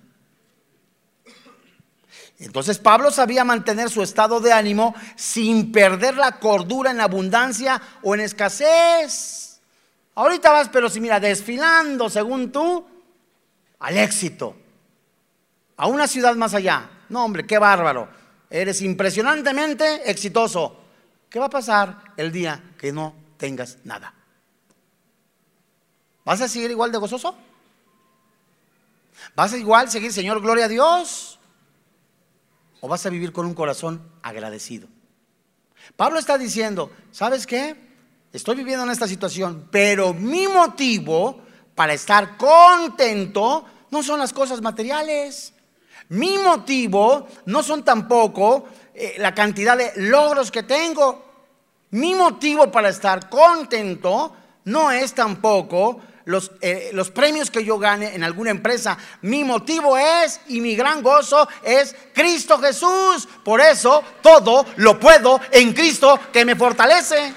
[2.39, 8.13] Entonces Pablo sabía mantener su estado de ánimo sin perder la cordura en abundancia o
[8.15, 9.61] en escasez.
[10.15, 12.85] Ahorita vas, pero si mira, desfilando según tú,
[13.83, 14.55] al éxito,
[15.75, 16.89] a una ciudad más allá.
[17.09, 18.07] No, hombre, qué bárbaro.
[18.49, 20.77] Eres impresionantemente exitoso.
[21.29, 24.13] ¿Qué va a pasar el día que no tengas nada?
[26.23, 27.35] ¿Vas a seguir igual de gozoso?
[29.35, 31.37] ¿Vas a igual seguir, Señor, gloria a Dios?
[32.79, 34.87] ¿O vas a vivir con un corazón agradecido?
[35.97, 37.75] Pablo está diciendo, ¿sabes qué?
[38.31, 41.41] Estoy viviendo en esta situación, pero mi motivo
[41.75, 45.53] para estar contento no son las cosas materiales.
[46.09, 51.23] Mi motivo no son tampoco eh, la cantidad de logros que tengo.
[51.91, 58.15] Mi motivo para estar contento no es tampoco los, eh, los, premios que yo gane
[58.15, 58.97] en alguna empresa.
[59.21, 63.29] Mi motivo es, y mi gran gozo es Cristo Jesús.
[63.43, 67.31] Por eso todo lo puedo en Cristo que me fortalece.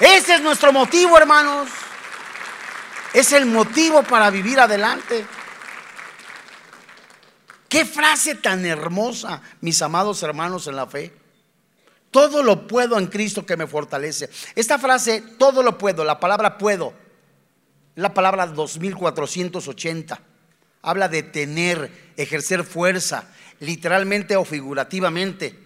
[0.00, 1.83] Ese es nuestro motivo, hermanos.
[3.14, 5.24] Es el motivo para vivir adelante.
[7.68, 11.12] Qué frase tan hermosa, mis amados hermanos en la fe.
[12.10, 14.28] Todo lo puedo en Cristo que me fortalece.
[14.56, 16.92] Esta frase, todo lo puedo, la palabra puedo,
[17.94, 20.20] la palabra 2480.
[20.82, 23.28] Habla de tener, ejercer fuerza,
[23.60, 25.63] literalmente o figurativamente.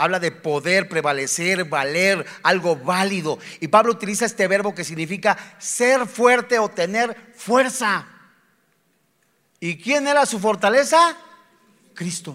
[0.00, 3.38] Habla de poder, prevalecer, valer, algo válido.
[3.60, 8.08] Y Pablo utiliza este verbo que significa ser fuerte o tener fuerza.
[9.60, 11.14] ¿Y quién era su fortaleza?
[11.92, 12.34] Cristo.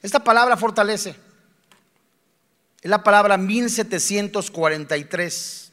[0.00, 1.14] Esta palabra fortalece.
[2.80, 5.72] Es la palabra 1743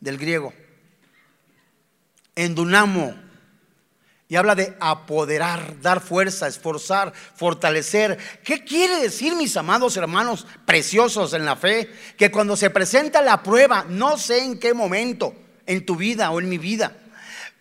[0.00, 0.54] del griego.
[2.34, 3.25] Endunamo.
[4.28, 8.18] Y habla de apoderar, dar fuerza, esforzar, fortalecer.
[8.42, 11.88] ¿Qué quiere decir, mis amados hermanos preciosos en la fe?
[12.16, 15.32] Que cuando se presenta la prueba, no sé en qué momento,
[15.64, 16.96] en tu vida o en mi vida,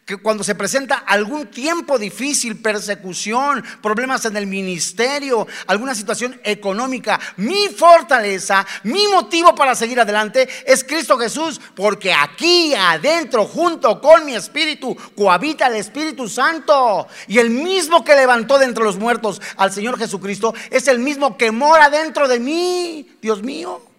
[0.05, 7.19] que cuando se presenta algún tiempo difícil, persecución, problemas en el ministerio, alguna situación económica,
[7.37, 14.25] mi fortaleza, mi motivo para seguir adelante es Cristo Jesús, porque aquí adentro, junto con
[14.25, 17.07] mi espíritu, cohabita el Espíritu Santo.
[17.27, 21.35] Y el mismo que levantó de entre los muertos al Señor Jesucristo es el mismo
[21.35, 23.94] que mora dentro de mí, Dios mío.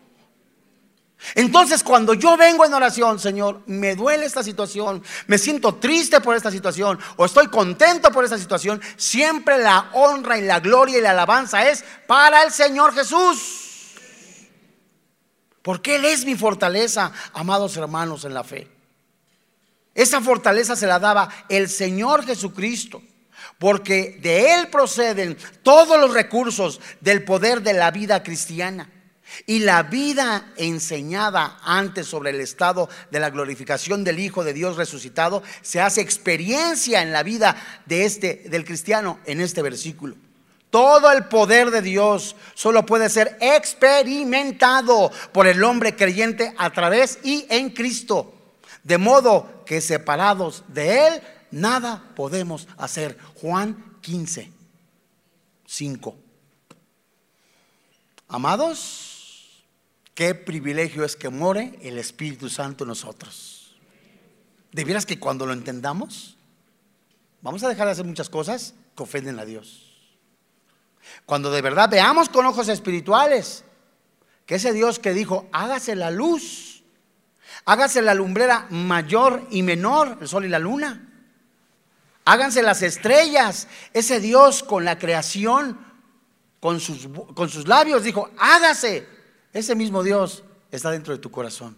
[1.34, 6.36] Entonces cuando yo vengo en oración, Señor, me duele esta situación, me siento triste por
[6.36, 11.00] esta situación o estoy contento por esta situación, siempre la honra y la gloria y
[11.00, 13.62] la alabanza es para el Señor Jesús.
[15.62, 18.70] Porque Él es mi fortaleza, amados hermanos en la fe.
[19.94, 23.02] Esa fortaleza se la daba el Señor Jesucristo.
[23.58, 28.90] Porque de Él proceden todos los recursos del poder de la vida cristiana.
[29.46, 34.76] Y la vida enseñada antes sobre el estado de la glorificación del Hijo de Dios
[34.76, 37.56] resucitado se hace experiencia en la vida
[37.86, 40.16] de este del cristiano en este versículo.
[40.70, 47.18] Todo el poder de Dios solo puede ser experimentado por el hombre creyente a través
[47.22, 48.34] y en Cristo.
[48.82, 53.16] De modo que separados de Él, nada podemos hacer.
[53.40, 54.52] Juan 15,
[55.66, 56.16] 5.
[58.28, 59.15] Amados,
[60.16, 63.76] Qué privilegio es que more el Espíritu Santo en nosotros.
[64.72, 66.38] De veras que cuando lo entendamos,
[67.42, 69.92] vamos a dejar de hacer muchas cosas que ofenden a Dios.
[71.26, 73.62] Cuando de verdad veamos con ojos espirituales
[74.46, 76.82] que ese Dios que dijo, hágase la luz,
[77.66, 81.12] hágase la lumbrera mayor y menor, el sol y la luna,
[82.24, 85.78] háganse las estrellas, ese Dios con la creación,
[86.58, 89.15] con sus, con sus labios dijo, hágase
[89.56, 91.76] ese mismo Dios está dentro de tu corazón.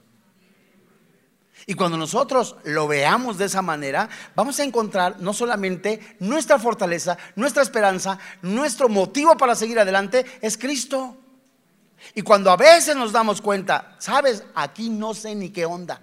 [1.67, 7.19] Y cuando nosotros lo veamos de esa manera, vamos a encontrar no solamente nuestra fortaleza,
[7.37, 11.17] nuestra esperanza, nuestro motivo para seguir adelante es Cristo.
[12.15, 16.01] Y cuando a veces nos damos cuenta, sabes, aquí no sé ni qué onda.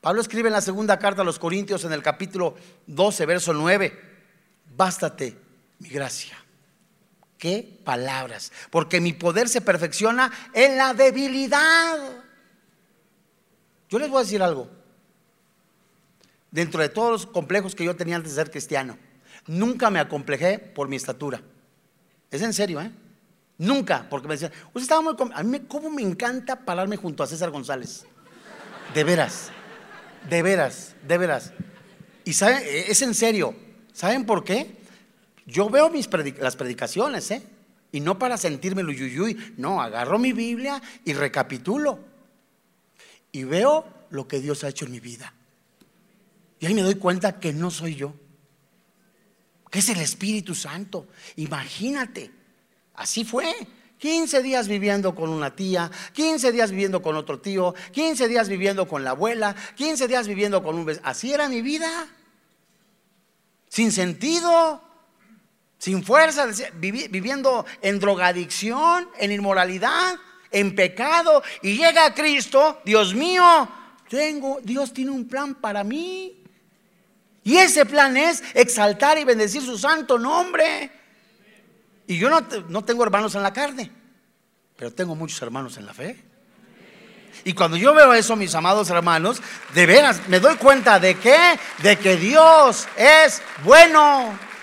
[0.00, 2.54] Pablo escribe en la segunda carta a los Corintios en el capítulo
[2.86, 4.00] 12, verso 9,
[4.76, 5.36] bástate
[5.78, 6.43] mi gracia
[7.44, 11.98] qué palabras, porque mi poder se perfecciona en la debilidad.
[13.90, 14.70] Yo les voy a decir algo.
[16.50, 18.96] Dentro de todos los complejos que yo tenía antes de ser cristiano,
[19.46, 21.42] nunca me acomplejé por mi estatura.
[22.30, 22.90] Es en serio, ¿eh?
[23.58, 25.14] Nunca, porque me decían, usted estaba muy...
[25.34, 28.06] A mí, ¿cómo me encanta pararme junto a César González?
[28.94, 29.50] De veras,
[30.30, 31.52] de veras, de veras.
[32.24, 33.54] Y saben, es en serio.
[33.92, 34.82] ¿Saben por qué?
[35.46, 37.42] Yo veo mis las predicaciones, ¿eh?
[37.92, 42.00] Y no para sentirme yuyuy, no, agarro mi Biblia y recapitulo.
[43.30, 45.32] Y veo lo que Dios ha hecho en mi vida.
[46.58, 48.14] Y ahí me doy cuenta que no soy yo,
[49.70, 51.06] que es el Espíritu Santo.
[51.36, 52.30] Imagínate,
[52.94, 53.54] así fue.
[53.98, 58.86] 15 días viviendo con una tía, 15 días viviendo con otro tío, 15 días viviendo
[58.86, 61.00] con la abuela, 15 días viviendo con un...
[61.04, 62.08] Así era mi vida.
[63.68, 64.82] Sin sentido
[65.84, 70.14] sin fuerza, viviendo en drogadicción, en inmoralidad,
[70.50, 73.68] en pecado, y llega a Cristo, Dios mío,
[74.08, 76.42] tengo, Dios tiene un plan para mí.
[77.42, 80.90] Y ese plan es exaltar y bendecir su santo nombre.
[82.06, 83.90] Y yo no, no tengo hermanos en la carne,
[84.78, 86.24] pero tengo muchos hermanos en la fe.
[87.44, 89.42] Y cuando yo veo eso, mis amados hermanos,
[89.74, 94.53] de veras me doy cuenta de que, de que Dios es bueno.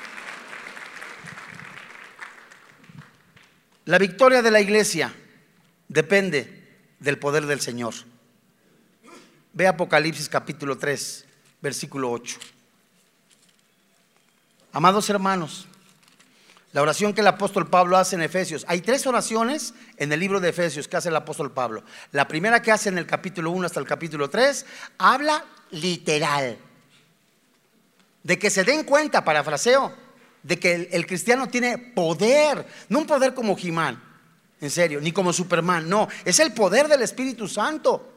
[3.91, 5.13] La victoria de la iglesia
[5.89, 7.93] depende del poder del Señor.
[9.51, 11.25] Ve Apocalipsis capítulo 3,
[11.59, 12.39] versículo 8.
[14.71, 15.67] Amados hermanos,
[16.71, 20.39] la oración que el apóstol Pablo hace en Efesios, hay tres oraciones en el libro
[20.39, 21.83] de Efesios que hace el apóstol Pablo.
[22.13, 24.65] La primera que hace en el capítulo 1 hasta el capítulo 3,
[24.99, 26.57] habla literal.
[28.23, 29.93] De que se den cuenta, parafraseo,
[30.43, 34.01] de que el, cristiano tiene poder, no un poder como Jimán,
[34.59, 38.07] en serio, ni como Superman, no, es el poder del Espíritu Santo.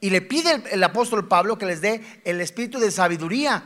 [0.00, 3.62] Y le pide el, apóstol Pablo que les dé el espíritu de sabiduría,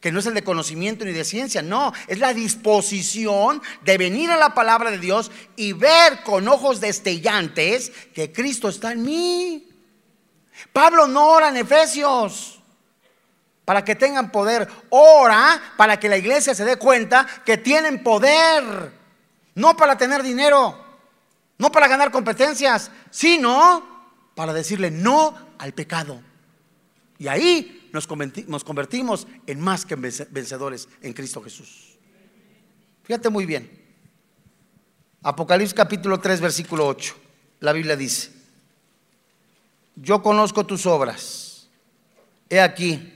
[0.00, 4.30] que no es el de conocimiento ni de ciencia, no, es la disposición de venir
[4.30, 9.68] a la palabra de Dios y ver con ojos destellantes que Cristo está en mí.
[10.74, 12.55] Pablo no ora en Efesios
[13.66, 18.92] para que tengan poder, ora para que la iglesia se dé cuenta que tienen poder,
[19.56, 20.82] no para tener dinero,
[21.58, 26.22] no para ganar competencias, sino para decirle no al pecado.
[27.18, 31.98] Y ahí nos convertimos en más que vencedores en Cristo Jesús.
[33.02, 33.84] Fíjate muy bien.
[35.22, 37.16] Apocalipsis capítulo 3, versículo 8.
[37.60, 38.30] La Biblia dice,
[39.96, 41.68] yo conozco tus obras.
[42.48, 43.15] He aquí,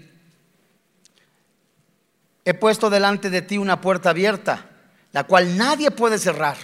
[2.51, 4.66] he puesto delante de ti una puerta abierta,
[5.12, 6.57] la cual nadie puede cerrar,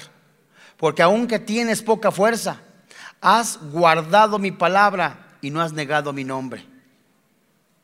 [0.76, 2.60] porque aunque tienes poca fuerza,
[3.20, 6.66] has guardado mi palabra y no has negado mi nombre.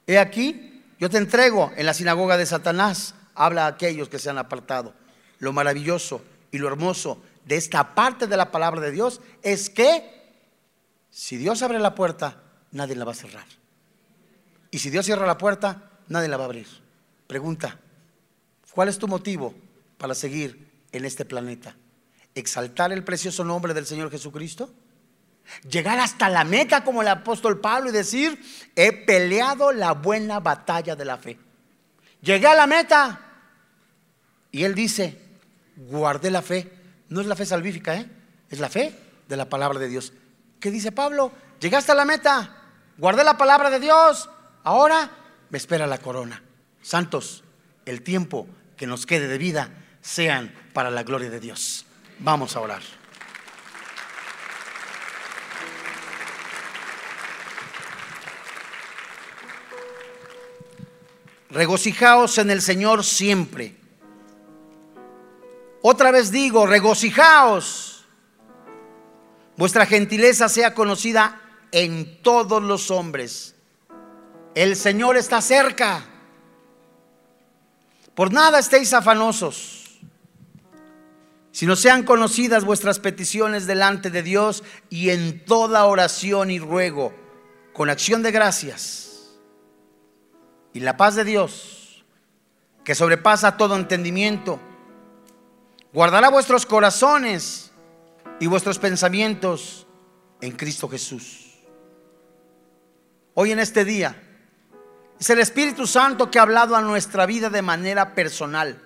[0.07, 4.31] He aquí, yo te entrego en la sinagoga de Satanás, habla a aquellos que se
[4.31, 4.95] han apartado.
[5.39, 10.35] Lo maravilloso y lo hermoso de esta parte de la palabra de Dios es que
[11.09, 12.43] si Dios abre la puerta,
[12.73, 13.47] nadie la va a cerrar.
[14.73, 16.67] Y si Dios cierra la puerta, nadie la va a abrir.
[17.29, 17.79] Pregunta,
[18.73, 19.55] ¿cuál es tu motivo
[19.99, 21.77] para seguir en este planeta?
[22.35, 24.73] ¿Exaltar el precioso nombre del Señor Jesucristo?
[25.69, 28.41] Llegar hasta la meta como el apóstol Pablo y decir,
[28.75, 31.39] he peleado la buena batalla de la fe.
[32.21, 33.21] Llegué a la meta.
[34.51, 35.19] Y él dice,
[35.77, 36.71] guardé la fe.
[37.09, 38.11] No es la fe salvífica, ¿eh?
[38.49, 38.95] es la fe
[39.29, 40.13] de la palabra de Dios.
[40.61, 41.33] ¿Qué dice Pablo?
[41.61, 42.57] Llegaste a la meta,
[42.99, 44.29] guardé la palabra de Dios,
[44.65, 45.11] ahora
[45.51, 46.43] me espera la corona.
[46.83, 47.45] Santos,
[47.85, 48.47] el tiempo
[48.77, 49.71] que nos quede de vida
[50.01, 51.87] sean para la gloria de Dios.
[52.19, 52.83] Vamos a orar.
[61.51, 63.77] Regocijaos en el Señor siempre.
[65.83, 68.07] Otra vez digo, regocijaos.
[69.57, 73.55] Vuestra gentileza sea conocida en todos los hombres.
[74.55, 76.07] El Señor está cerca.
[78.15, 80.01] Por nada estéis afanosos,
[81.51, 87.15] sino sean conocidas vuestras peticiones delante de Dios y en toda oración y ruego,
[87.73, 89.13] con acción de gracias
[90.73, 92.05] y la paz de Dios,
[92.85, 94.59] que sobrepasa todo entendimiento,
[95.93, 97.71] guardará vuestros corazones
[98.41, 99.87] y vuestros pensamientos
[100.41, 101.61] en Cristo Jesús.
[103.35, 104.32] Hoy en este día
[105.23, 108.77] es el Espíritu Santo que ha hablado a nuestra vida de manera personal.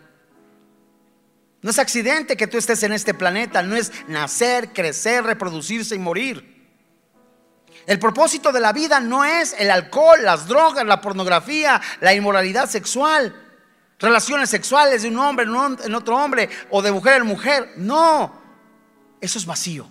[1.63, 5.99] No es accidente que tú estés en este planeta, no es nacer, crecer, reproducirse y
[5.99, 6.69] morir.
[7.87, 12.69] El propósito de la vida no es el alcohol, las drogas, la pornografía, la inmoralidad
[12.69, 13.35] sexual,
[13.99, 17.73] relaciones sexuales de un hombre en otro hombre o de mujer en mujer.
[17.79, 18.43] No,
[19.23, 19.89] eso es vacío.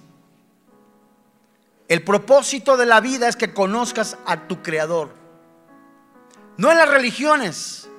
[1.87, 5.24] El propósito de la vida es que conozcas a tu Creador.
[6.57, 7.89] No en las religiones,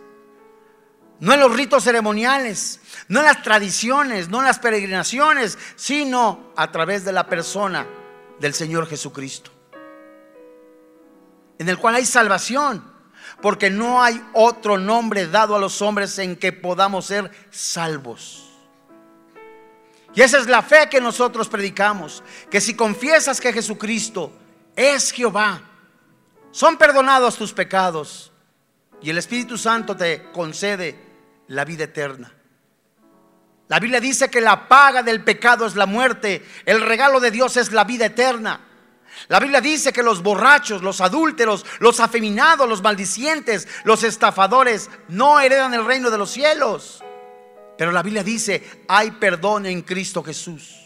[1.21, 6.71] no en los ritos ceremoniales, no en las tradiciones, no en las peregrinaciones, sino a
[6.73, 7.87] través de la persona
[8.39, 9.57] del Señor Jesucristo
[11.59, 12.85] en el cual hay salvación,
[13.41, 18.43] porque no hay otro nombre dado a los hombres en que podamos ser salvos.
[20.15, 24.33] Y esa es la fe que nosotros predicamos, que si confiesas que Jesucristo
[24.75, 25.61] es Jehová,
[26.51, 28.33] son perdonados tus pecados
[29.03, 30.99] y el Espíritu Santo te concede
[31.49, 32.33] la vida eterna.
[33.69, 37.57] La Biblia dice que la paga del pecado es la muerte, el regalo de Dios
[37.57, 38.61] es la vida eterna.
[39.29, 45.41] La Biblia dice que los borrachos, los adúlteros, los afeminados, los maldicientes, los estafadores no
[45.41, 47.03] heredan el reino de los cielos.
[47.77, 50.77] Pero la Biblia dice, hay perdón en Cristo Jesús.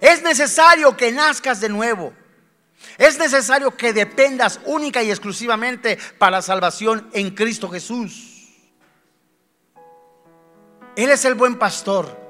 [0.00, 2.12] Es necesario que nazcas de nuevo.
[2.98, 8.32] Es necesario que dependas única y exclusivamente para salvación en Cristo Jesús.
[10.96, 12.20] Él es el buen pastor.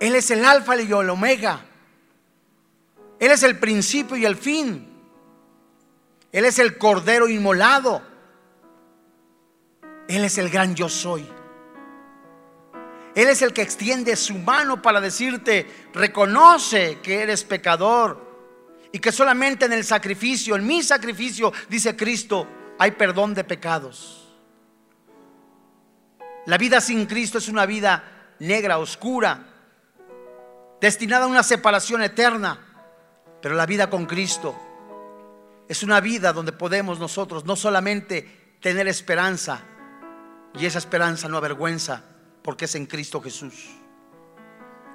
[0.00, 1.64] Él es el alfa y el omega.
[3.18, 4.90] Él es el principio y el fin.
[6.32, 8.02] Él es el cordero inmolado.
[10.08, 11.26] Él es el gran yo soy.
[13.14, 18.24] Él es el que extiende su mano para decirte, reconoce que eres pecador
[18.90, 22.48] y que solamente en el sacrificio, en mi sacrificio, dice Cristo,
[22.78, 24.28] hay perdón de pecados.
[26.46, 29.46] La vida sin Cristo es una vida negra, oscura,
[30.80, 32.58] destinada a una separación eterna.
[33.40, 34.58] Pero la vida con Cristo
[35.68, 39.60] es una vida donde podemos nosotros no solamente tener esperanza,
[40.54, 42.04] y esa esperanza no avergüenza,
[42.44, 43.54] porque es en Cristo Jesús.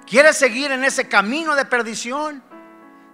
[0.06, 2.42] ¿Quieres seguir en ese camino de perdición?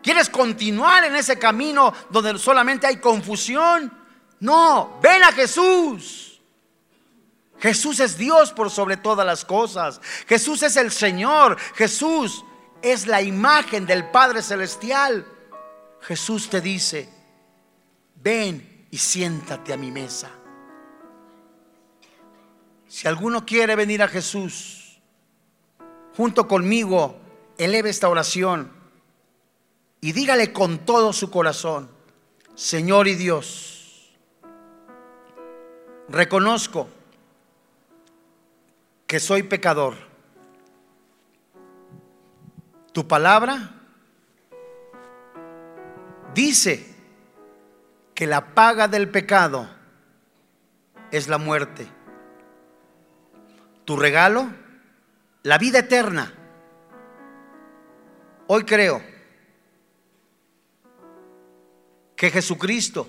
[0.02, 3.90] ¿Quieres continuar en ese camino donde solamente hay confusión?
[4.40, 6.38] No, ven a Jesús.
[7.58, 10.02] Jesús es Dios por sobre todas las cosas.
[10.28, 11.58] Jesús es el Señor.
[11.74, 12.44] Jesús
[12.82, 15.26] es la imagen del Padre Celestial.
[16.02, 17.08] Jesús te dice,
[18.16, 20.30] ven y siéntate a mi mesa.
[22.96, 25.02] Si alguno quiere venir a Jesús,
[26.16, 27.20] junto conmigo,
[27.58, 28.72] eleve esta oración
[30.00, 31.90] y dígale con todo su corazón,
[32.54, 34.16] Señor y Dios,
[36.08, 36.88] reconozco
[39.06, 39.96] que soy pecador.
[42.92, 43.74] Tu palabra
[46.32, 46.96] dice
[48.14, 49.68] que la paga del pecado
[51.10, 51.95] es la muerte.
[53.86, 54.52] Tu regalo,
[55.44, 56.34] la vida eterna.
[58.48, 59.00] Hoy creo
[62.16, 63.08] que Jesucristo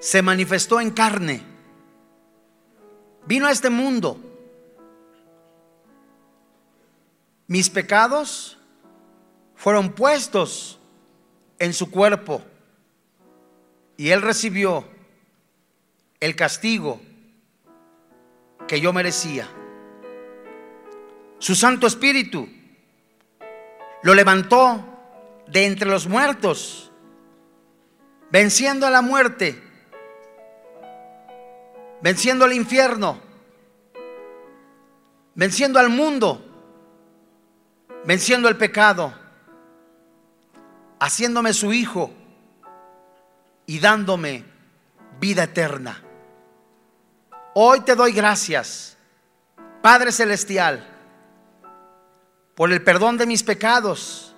[0.00, 1.42] se manifestó en carne,
[3.26, 4.20] vino a este mundo.
[7.46, 8.58] Mis pecados
[9.54, 10.78] fueron puestos
[11.58, 12.42] en su cuerpo
[13.96, 14.84] y él recibió
[16.20, 17.00] el castigo
[18.66, 19.48] que yo merecía.
[21.38, 22.48] Su Santo Espíritu
[24.02, 24.84] lo levantó
[25.46, 26.84] de entre los muertos
[28.34, 29.62] venciendo a la muerte,
[32.00, 33.20] venciendo al infierno,
[35.36, 36.44] venciendo al mundo,
[38.04, 39.14] venciendo el pecado,
[40.98, 42.10] haciéndome su hijo
[43.66, 44.44] y dándome
[45.20, 46.03] vida eterna.
[47.56, 48.96] Hoy te doy gracias,
[49.80, 50.84] Padre Celestial,
[52.56, 54.34] por el perdón de mis pecados,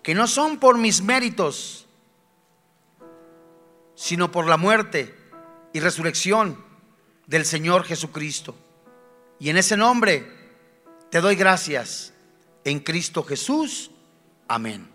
[0.00, 1.88] que no son por mis méritos,
[3.96, 5.12] sino por la muerte
[5.72, 6.64] y resurrección
[7.26, 8.54] del Señor Jesucristo.
[9.40, 10.24] Y en ese nombre
[11.10, 12.12] te doy gracias
[12.62, 13.90] en Cristo Jesús.
[14.46, 14.88] Amén.